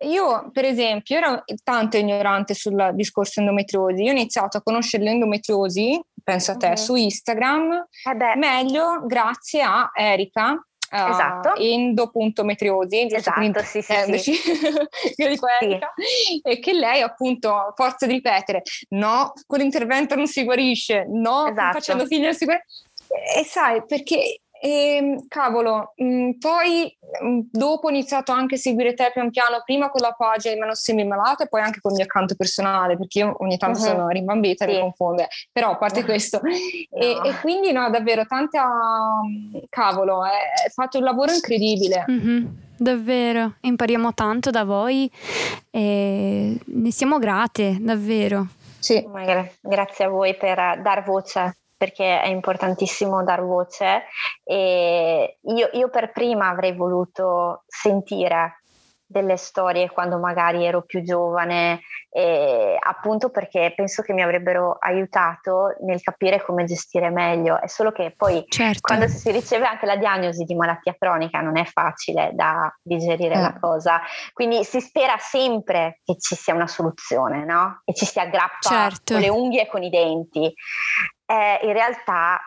io, 0.00 0.50
per 0.52 0.64
esempio, 0.64 1.16
ero 1.16 1.42
tanto 1.62 1.96
ignorante 1.96 2.54
sul 2.54 2.90
discorso 2.94 3.40
endometriosi 3.40 4.02
io 4.02 4.10
ho 4.10 4.14
iniziato 4.14 4.58
a 4.58 4.62
conoscere 4.62 5.04
l'endometriosi, 5.04 6.00
penso 6.22 6.52
a 6.52 6.56
te, 6.56 6.68
uh-huh. 6.68 6.76
su 6.76 6.94
Instagram, 6.94 7.86
eh 8.04 8.36
meglio 8.36 9.04
grazie 9.06 9.62
a 9.62 9.90
Erika, 9.94 10.58
Uh, 10.90 11.10
esatto. 11.10 11.56
endo.metriosi 11.56 13.12
esatto, 13.12 13.62
sì, 13.64 13.82
sì, 13.82 13.92
eh, 13.92 14.18
sì. 14.18 14.32
io 15.16 15.28
dico 15.28 15.46
Erika 15.60 15.92
sì. 15.96 16.40
e 16.40 16.60
che 16.60 16.72
lei 16.72 17.00
appunto 17.00 17.52
a 17.52 17.72
forza 17.74 18.06
di 18.06 18.12
ripetere 18.12 18.62
no, 18.90 19.32
con 19.46 19.58
l'intervento 19.58 20.14
non 20.14 20.28
si 20.28 20.44
guarisce 20.44 21.06
no, 21.08 21.48
esatto. 21.48 21.78
facendo 21.78 22.06
figli 22.06 22.22
non 22.22 22.34
si 22.34 22.44
guarisce 22.44 22.84
e 23.36 23.44
sai 23.44 23.84
perché 23.84 24.42
e 24.64 24.96
ehm, 24.96 25.28
cavolo, 25.28 25.92
mh, 25.96 26.04
mm, 26.06 26.30
poi 26.38 26.96
mh, 27.20 27.28
mm, 27.28 27.40
dopo 27.50 27.86
ho 27.86 27.90
iniziato 27.90 28.32
anche 28.32 28.54
a 28.54 28.58
seguire 28.58 28.94
te 28.94 29.10
pian 29.12 29.30
piano, 29.30 29.60
prima 29.62 29.90
con 29.90 30.00
la 30.00 30.14
pagina 30.16 30.54
di 30.54 30.60
Meno 30.60 30.74
Semi-Malata 30.74 31.44
e 31.44 31.48
poi 31.48 31.60
anche 31.60 31.80
con 31.82 31.90
il 31.90 31.98
mio 31.98 32.06
account 32.06 32.34
personale, 32.34 32.96
perché 32.96 33.18
io 33.18 33.36
ogni 33.40 33.58
tanto 33.58 33.78
uh-huh. 33.80 33.84
sono 33.84 34.08
rimbambita 34.08 34.64
e 34.64 34.68
sì. 34.68 34.74
mi 34.74 34.80
confonde. 34.80 35.28
Però 35.52 35.72
a 35.72 35.76
parte 35.76 36.02
questo, 36.06 36.40
no. 36.42 36.50
e, 36.50 37.10
e, 37.10 37.34
quindi 37.42 37.72
no, 37.72 37.90
davvero 37.90 38.24
tanta 38.24 39.20
cavolo, 39.68 40.22
hai 40.22 40.70
fatto 40.72 40.96
un 40.96 41.04
lavoro 41.04 41.30
incredibile. 41.30 42.06
Mm-hmm. 42.10 42.46
Davvero, 42.78 43.56
impariamo 43.60 44.14
tanto 44.14 44.48
da 44.48 44.64
voi 44.64 45.10
e 45.70 46.58
ne 46.64 46.90
siamo 46.90 47.18
grate, 47.18 47.76
davvero. 47.80 48.46
Sì. 48.78 49.06
Grazie 49.60 50.04
a 50.06 50.08
voi 50.08 50.34
per 50.36 50.80
dar 50.80 51.04
voce 51.04 51.58
perché 51.84 52.22
è 52.22 52.28
importantissimo 52.28 53.22
dar 53.22 53.42
voce 53.42 54.04
e 54.42 55.38
io, 55.42 55.68
io 55.72 55.90
per 55.90 56.12
prima 56.12 56.48
avrei 56.48 56.74
voluto 56.74 57.64
sentire 57.66 58.60
delle 59.06 59.36
storie 59.36 59.90
quando 59.90 60.18
magari 60.18 60.64
ero 60.64 60.82
più 60.82 61.02
giovane, 61.02 61.82
eh, 62.10 62.76
appunto 62.80 63.30
perché 63.30 63.72
penso 63.76 64.02
che 64.02 64.12
mi 64.12 64.22
avrebbero 64.22 64.76
aiutato 64.80 65.76
nel 65.82 66.00
capire 66.00 66.42
come 66.42 66.64
gestire 66.64 67.10
meglio. 67.10 67.60
È 67.60 67.68
solo 67.68 67.92
che 67.92 68.14
poi 68.16 68.44
certo. 68.48 68.80
quando 68.80 69.06
si 69.06 69.30
riceve 69.30 69.66
anche 69.66 69.86
la 69.86 69.96
diagnosi 69.96 70.44
di 70.44 70.54
malattia 70.54 70.96
cronica 70.98 71.40
non 71.40 71.56
è 71.56 71.64
facile 71.64 72.30
da 72.32 72.74
digerire 72.82 73.34
eh. 73.34 73.40
la 73.40 73.56
cosa. 73.60 74.00
Quindi 74.32 74.64
si 74.64 74.80
spera 74.80 75.16
sempre 75.18 76.00
che 76.02 76.16
ci 76.18 76.34
sia 76.34 76.54
una 76.54 76.66
soluzione, 76.66 77.44
no? 77.44 77.82
E 77.84 77.94
ci 77.94 78.06
si 78.06 78.18
aggrappa 78.18 78.68
certo. 78.68 79.12
con 79.12 79.22
le 79.22 79.28
unghie 79.28 79.62
e 79.62 79.68
con 79.68 79.82
i 79.82 79.90
denti 79.90 80.52
eh, 81.26 81.60
in 81.62 81.72
realtà 81.72 82.40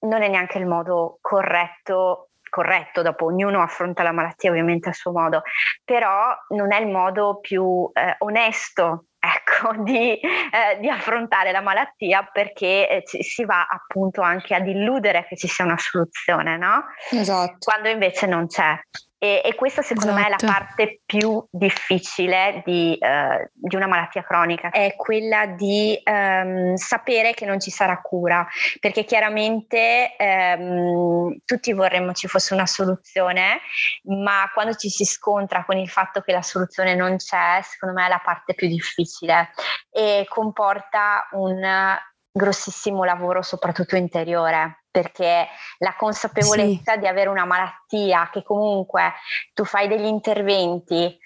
non 0.00 0.22
è 0.22 0.28
neanche 0.28 0.58
il 0.58 0.66
modo 0.66 1.18
corretto 1.20 2.28
corretto, 2.48 3.02
dopo 3.02 3.26
ognuno 3.26 3.62
affronta 3.62 4.02
la 4.02 4.12
malattia 4.12 4.50
ovviamente 4.50 4.88
a 4.88 4.92
suo 4.92 5.12
modo, 5.12 5.42
però 5.84 6.34
non 6.48 6.72
è 6.72 6.80
il 6.80 6.88
modo 6.88 7.38
più 7.40 7.90
eh, 7.92 8.14
onesto 8.18 9.04
ecco, 9.18 9.82
di, 9.82 10.14
eh, 10.14 10.78
di, 10.80 10.88
affrontare 10.88 11.52
la 11.52 11.60
malattia 11.60 12.28
perché 12.32 12.88
eh, 12.88 13.02
ci, 13.04 13.22
si 13.22 13.44
va 13.44 13.66
appunto 13.66 14.22
anche 14.22 14.54
ad 14.54 14.66
illudere 14.66 15.26
che 15.28 15.36
ci 15.36 15.48
sia 15.48 15.64
una 15.64 15.78
soluzione, 15.78 16.56
no? 16.56 16.84
Esatto. 17.10 17.56
Quando 17.58 17.88
invece 17.88 18.26
non 18.26 18.46
c'è. 18.46 18.78
E, 19.20 19.42
e 19.44 19.54
questa 19.56 19.82
secondo 19.82 20.10
esatto. 20.12 20.20
me 20.20 20.26
è 20.26 20.30
la 20.30 20.36
esatto. 20.36 20.52
parte 20.52 21.00
più 21.04 21.44
difficile 21.50 22.62
di, 22.64 22.96
uh, 23.00 23.50
di, 23.52 23.74
una 23.74 23.88
malattia 23.88 24.22
cronica, 24.22 24.70
è 24.70 24.94
quella 24.96 25.46
di 25.46 26.00
um, 26.04 26.76
sapere 26.76 27.34
che 27.34 27.44
non 27.44 27.58
ci 27.58 27.70
sarà 27.70 28.00
cura, 28.00 28.46
perché 28.78 29.02
chiaramente 29.04 30.14
um, 30.18 31.36
tutti 31.44 31.72
vorremmo 31.72 32.12
ci 32.12 32.28
fosse 32.28 32.54
una 32.54 32.66
soluzione, 32.66 33.60
ma 34.04 34.48
quando 34.54 34.74
ci 34.74 34.88
si 34.88 35.04
scontra 35.04 35.64
con 35.64 35.76
il 35.76 35.88
fatto 35.88 36.20
che 36.20 36.30
la 36.30 36.42
soluzione 36.42 36.94
non 36.94 37.16
c'è, 37.16 37.60
secondo 37.62 37.96
me 37.96 38.06
è 38.06 38.08
la 38.08 38.22
parte 38.24 38.54
più 38.54 38.68
difficile 38.68 39.50
e 39.90 40.26
comporta 40.28 41.28
un 41.32 41.96
grossissimo 42.30 43.02
lavoro 43.02 43.42
soprattutto 43.42 43.96
interiore 43.96 44.84
perché 44.90 45.48
la 45.78 45.94
consapevolezza 45.96 46.92
sì. 46.92 46.98
di 46.98 47.06
avere 47.06 47.28
una 47.28 47.44
malattia 47.44 48.28
che 48.32 48.42
comunque 48.42 49.14
tu 49.54 49.64
fai 49.64 49.88
degli 49.88 50.06
interventi 50.06 51.04
eh, 51.04 51.18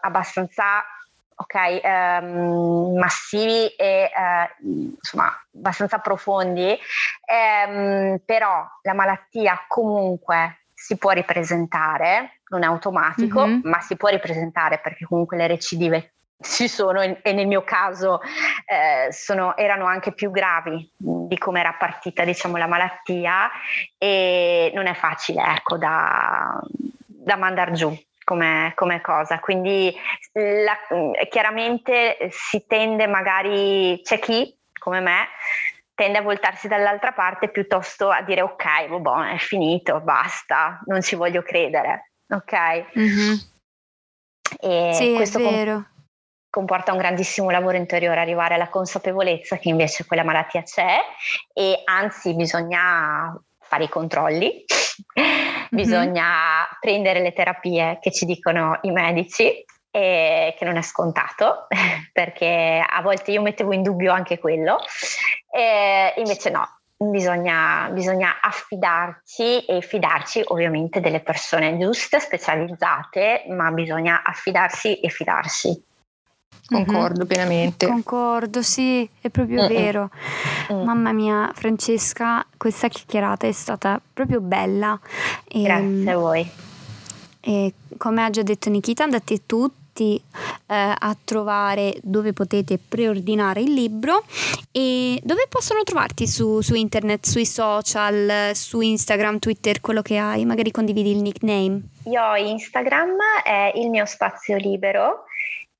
abbastanza 0.00 0.84
ok, 1.40 1.80
ehm, 1.82 2.98
massivi 2.98 3.68
e 3.68 4.10
eh, 4.10 4.56
insomma 4.60 5.32
abbastanza 5.54 5.98
profondi, 5.98 6.76
ehm, 7.24 8.18
però 8.24 8.66
la 8.82 8.94
malattia 8.94 9.64
comunque 9.68 10.64
si 10.74 10.96
può 10.96 11.10
ripresentare, 11.10 12.40
non 12.48 12.62
è 12.62 12.66
automatico, 12.66 13.46
mm-hmm. 13.46 13.60
ma 13.64 13.80
si 13.80 13.96
può 13.96 14.08
ripresentare 14.08 14.78
perché 14.78 15.04
comunque 15.04 15.36
le 15.36 15.46
recidive 15.46 16.14
ci 16.40 16.68
sono 16.68 17.00
e 17.00 17.32
nel 17.32 17.46
mio 17.46 17.64
caso 17.64 18.20
eh, 18.66 19.12
sono, 19.12 19.56
erano 19.56 19.86
anche 19.86 20.12
più 20.12 20.30
gravi 20.30 20.88
di 20.96 21.36
come 21.36 21.60
era 21.60 21.74
partita 21.78 22.24
diciamo, 22.24 22.56
la 22.56 22.68
malattia 22.68 23.50
e 23.96 24.70
non 24.74 24.86
è 24.86 24.94
facile 24.94 25.42
ecco, 25.56 25.76
da, 25.76 26.60
da 26.70 27.36
mandare 27.36 27.72
giù 27.72 27.92
come, 28.22 28.72
come, 28.74 29.00
cosa. 29.00 29.40
Quindi 29.40 29.94
la, 30.32 30.76
chiaramente 31.28 32.28
si 32.30 32.64
tende 32.66 33.06
magari, 33.06 34.00
c'è 34.02 34.18
chi 34.18 34.54
come 34.78 35.00
me 35.00 35.28
tende 35.94 36.18
a 36.18 36.22
voltarsi 36.22 36.68
dall'altra 36.68 37.12
parte 37.12 37.48
piuttosto 37.48 38.10
a 38.10 38.22
dire 38.22 38.42
ok, 38.42 38.86
vabbè, 38.86 39.32
è 39.34 39.38
finito, 39.38 40.00
basta, 40.00 40.80
non 40.84 41.02
ci 41.02 41.16
voglio 41.16 41.42
credere, 41.42 42.12
ok? 42.28 42.96
Mm-hmm. 42.96 43.34
E 44.60 44.92
sì, 44.94 45.14
questo 45.14 45.38
è 45.38 45.42
vero. 45.42 45.72
Com- 45.72 45.97
comporta 46.50 46.92
un 46.92 46.98
grandissimo 46.98 47.50
lavoro 47.50 47.76
interiore 47.76 48.20
arrivare 48.20 48.54
alla 48.54 48.68
consapevolezza 48.68 49.58
che 49.58 49.68
invece 49.68 50.06
quella 50.06 50.24
malattia 50.24 50.62
c'è 50.62 50.98
e 51.52 51.82
anzi 51.84 52.34
bisogna 52.34 53.38
fare 53.58 53.84
i 53.84 53.88
controlli, 53.88 54.64
mm-hmm. 55.20 55.66
bisogna 55.70 56.66
prendere 56.80 57.20
le 57.20 57.32
terapie 57.32 57.98
che 58.00 58.10
ci 58.10 58.24
dicono 58.24 58.78
i 58.82 58.90
medici 58.90 59.64
e 59.90 60.54
che 60.58 60.64
non 60.64 60.76
è 60.76 60.82
scontato 60.82 61.66
perché 62.12 62.84
a 62.86 63.02
volte 63.02 63.30
io 63.30 63.42
mettevo 63.42 63.72
in 63.72 63.82
dubbio 63.82 64.12
anche 64.12 64.38
quello 64.38 64.78
e 65.50 66.14
invece 66.16 66.50
no, 66.50 66.78
Bisogna, 67.00 67.90
bisogna, 67.92 68.40
affidarci 68.40 69.66
e 69.66 69.80
fidarci 69.82 70.42
ovviamente 70.46 71.00
delle 71.00 71.20
persone 71.20 71.78
giuste, 71.78 72.18
specializzate, 72.18 73.44
ma 73.50 73.70
bisogna 73.70 74.24
affidarsi 74.24 74.98
e 74.98 75.08
fidarsi. 75.08 75.80
Concordo 76.66 77.20
mm-hmm. 77.20 77.26
pienamente. 77.26 77.86
Concordo, 77.86 78.62
sì, 78.62 79.08
è 79.20 79.28
proprio 79.30 79.62
Mm-mm. 79.62 79.68
vero. 79.68 80.10
Mm. 80.72 80.82
Mamma 80.82 81.12
mia, 81.12 81.50
Francesca, 81.54 82.44
questa 82.56 82.88
chiacchierata 82.88 83.46
è 83.46 83.52
stata 83.52 84.00
proprio 84.12 84.40
bella. 84.40 84.98
E, 85.46 85.62
Grazie 85.62 86.10
a 86.10 86.16
voi. 86.16 86.50
E 87.40 87.72
come 87.96 88.24
ha 88.24 88.30
già 88.30 88.42
detto 88.42 88.68
Nikita, 88.68 89.04
andate 89.04 89.46
tutti 89.46 90.20
eh, 90.66 90.94
a 90.98 91.16
trovare 91.24 91.96
dove 92.02 92.32
potete 92.32 92.78
preordinare 92.78 93.60
il 93.60 93.72
libro 93.72 94.24
e 94.70 95.18
dove 95.24 95.46
possono 95.48 95.82
trovarti 95.82 96.26
su, 96.26 96.60
su 96.60 96.74
internet, 96.74 97.26
sui 97.26 97.46
social, 97.46 98.50
su 98.54 98.80
Instagram, 98.80 99.38
Twitter, 99.38 99.80
quello 99.80 100.02
che 100.02 100.18
hai, 100.18 100.44
magari 100.44 100.70
condividi 100.70 101.10
il 101.10 101.22
nickname. 101.22 101.80
Io 102.04 102.22
ho 102.22 102.36
Instagram, 102.36 103.16
è 103.42 103.72
il 103.76 103.88
mio 103.88 104.04
spazio 104.04 104.56
libero 104.56 105.24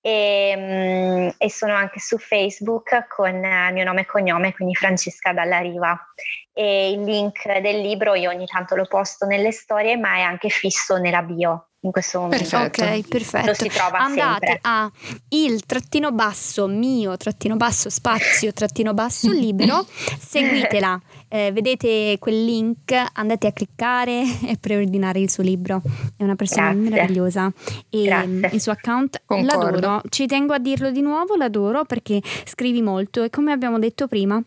e, 0.09 0.55
mm, 0.57 1.29
e, 1.37 1.51
sono 1.51 1.75
anche 1.75 2.01
su 2.01 2.17
Facebook 2.19 3.07
con 3.09 3.35
il 3.35 3.73
mio 3.73 3.85
nome 3.85 4.03
e 4.03 4.07
cognome, 4.07 4.55
quindi 4.55 4.75
Francesca 4.75 5.33
Dalla 5.33 5.59
Riva. 5.59 5.99
E 6.53 6.91
il 6.91 7.05
link 7.05 7.59
del 7.61 7.81
libro 7.81 8.15
io 8.15 8.31
ogni 8.31 8.47
tanto 8.47 8.75
lo 8.75 8.87
posto 8.87 9.27
nelle 9.27 9.53
storie, 9.53 9.97
ma 9.97 10.17
è 10.17 10.21
anche 10.21 10.49
fisso 10.49 10.97
nella 10.97 11.23
bio 11.23 11.68
in 11.81 11.93
questo 11.93 12.21
momento. 12.21 12.45
Perfetto. 12.45 12.83
Ok, 12.83 13.09
perfetto. 13.09 13.47
Lo 13.47 13.55
si 13.55 13.69
trova 13.69 13.99
Andate 13.99 14.47
sempre. 14.47 14.59
a 14.63 14.91
il 15.29 15.65
trattino 15.65 16.11
basso 16.13 16.67
mio 16.67 17.17
trattino 17.17 17.57
basso 17.57 17.89
spazio 17.89 18.53
trattino 18.53 18.95
basso 18.95 19.31
libero, 19.33 19.87
seguitela, 20.19 21.01
eh, 21.29 21.53
vedete 21.53 22.17
quel 22.19 22.45
link, 22.45 22.93
andate 23.13 23.47
a 23.47 23.53
cliccare 23.53 24.23
e 24.47 24.57
preordinare 24.59 25.21
il 25.21 25.31
suo 25.31 25.43
libro. 25.43 25.83
È 26.17 26.25
una 26.25 26.35
persona 26.35 26.73
Grazie. 26.73 26.91
meravigliosa 26.91 27.53
e 27.89 28.03
Grazie. 28.03 28.51
il 28.53 28.61
suo 28.61 28.73
account 28.73 29.23
Concordo. 29.25 29.71
l'adoro. 29.71 30.03
Ci 30.09 30.27
tengo 30.27 30.55
a 30.55 30.59
dirlo 30.59 30.91
di 30.91 31.01
nuovo, 31.01 31.37
l'adoro 31.37 31.85
perché 31.85 32.21
scrivi 32.45 32.83
molto 32.83 33.23
e 33.23 33.31
come 33.31 33.53
abbiamo 33.53 33.79
detto 33.79 34.09
prima 34.09 34.43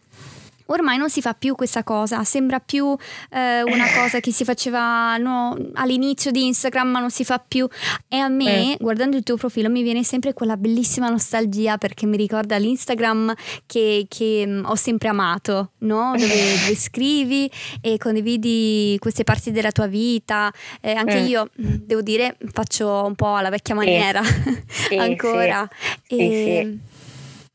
ormai 0.71 0.97
non 0.97 1.09
si 1.09 1.21
fa 1.21 1.33
più 1.33 1.55
questa 1.55 1.83
cosa, 1.83 2.23
sembra 2.23 2.59
più 2.59 2.95
eh, 3.29 3.63
una 3.63 3.85
cosa 3.95 4.19
che 4.19 4.31
si 4.31 4.43
faceva 4.43 5.17
no, 5.17 5.57
all'inizio 5.73 6.31
di 6.31 6.45
Instagram 6.45 6.89
ma 6.89 6.99
non 6.99 7.11
si 7.11 7.23
fa 7.23 7.43
più 7.45 7.67
e 8.07 8.17
a 8.17 8.27
me 8.27 8.73
eh. 8.73 8.77
guardando 8.79 9.17
il 9.17 9.23
tuo 9.23 9.35
profilo 9.35 9.69
mi 9.69 9.83
viene 9.83 10.03
sempre 10.03 10.33
quella 10.33 10.57
bellissima 10.57 11.09
nostalgia 11.09 11.77
perché 11.77 12.05
mi 12.05 12.17
ricorda 12.17 12.57
l'Instagram 12.57 13.33
che, 13.65 14.05
che 14.07 14.43
mm, 14.47 14.65
ho 14.65 14.75
sempre 14.75 15.09
amato, 15.09 15.71
no? 15.79 16.13
dove, 16.17 16.27
dove, 16.27 16.75
scrivi 16.75 17.49
e 17.81 17.97
condividi 17.97 18.97
queste 18.99 19.23
parti 19.23 19.51
della 19.51 19.71
tua 19.71 19.87
vita, 19.87 20.51
eh, 20.81 20.93
anche 20.93 21.17
eh. 21.17 21.23
io 21.23 21.49
mm, 21.61 21.75
devo 21.85 22.01
dire 22.01 22.37
faccio 22.51 23.03
un 23.05 23.15
po' 23.15 23.35
alla 23.35 23.49
vecchia 23.49 23.75
maniera 23.75 24.21
sì. 24.67 24.95
ancora. 24.97 25.67
Sì. 26.07 26.17
E, 26.17 26.77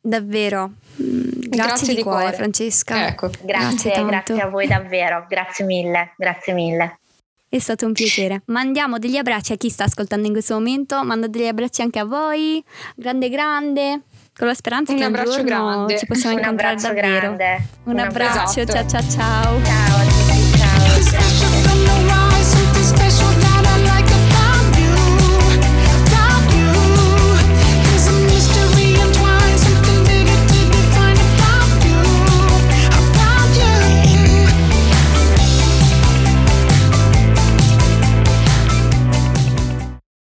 davvero 0.01 0.73
Grazie, 0.97 1.49
grazie, 1.49 1.95
di, 1.95 2.03
cuore, 2.03 2.21
cuore, 2.21 2.37
Francesca. 2.37 3.07
Ecco. 3.07 3.31
Grazie, 3.43 3.91
grazie, 3.91 4.05
grazie 4.05 4.41
a 4.41 4.49
voi 4.49 4.67
davvero, 4.67 5.27
grazie 5.29 5.65
mille, 5.65 6.15
grazie 6.17 6.53
mille. 6.53 6.99
È 7.49 7.59
stato 7.59 7.87
un 7.87 7.93
piacere. 7.93 8.43
Mandiamo 8.47 8.99
degli 8.99 9.17
abbracci 9.17 9.53
a 9.53 9.57
chi 9.57 9.69
sta 9.69 9.85
ascoltando 9.85 10.27
in 10.27 10.33
questo 10.33 10.55
momento, 10.55 11.03
mando 11.05 11.29
degli 11.29 11.47
abbracci 11.47 11.81
anche 11.81 11.99
a 11.99 12.05
voi, 12.05 12.63
grande 12.97 13.29
grande, 13.29 14.01
con 14.37 14.49
la 14.49 14.55
speranza 14.55 14.93
un 14.93 14.99
che 14.99 15.05
un 15.05 15.13
giorno 15.13 15.43
grande. 15.43 15.99
ci 15.99 16.07
possiamo 16.07 16.35
un 16.35 16.41
incontrare 16.43 16.77
davvero. 16.77 17.35
Grande. 17.35 17.67
Un, 17.85 17.93
un 17.93 17.99
abbraccio, 18.01 18.61
abbraccio. 18.61 18.89
ciao 18.89 18.89
ciao 18.89 19.11
ciao. 19.11 19.65
Ciao. 19.65 20.16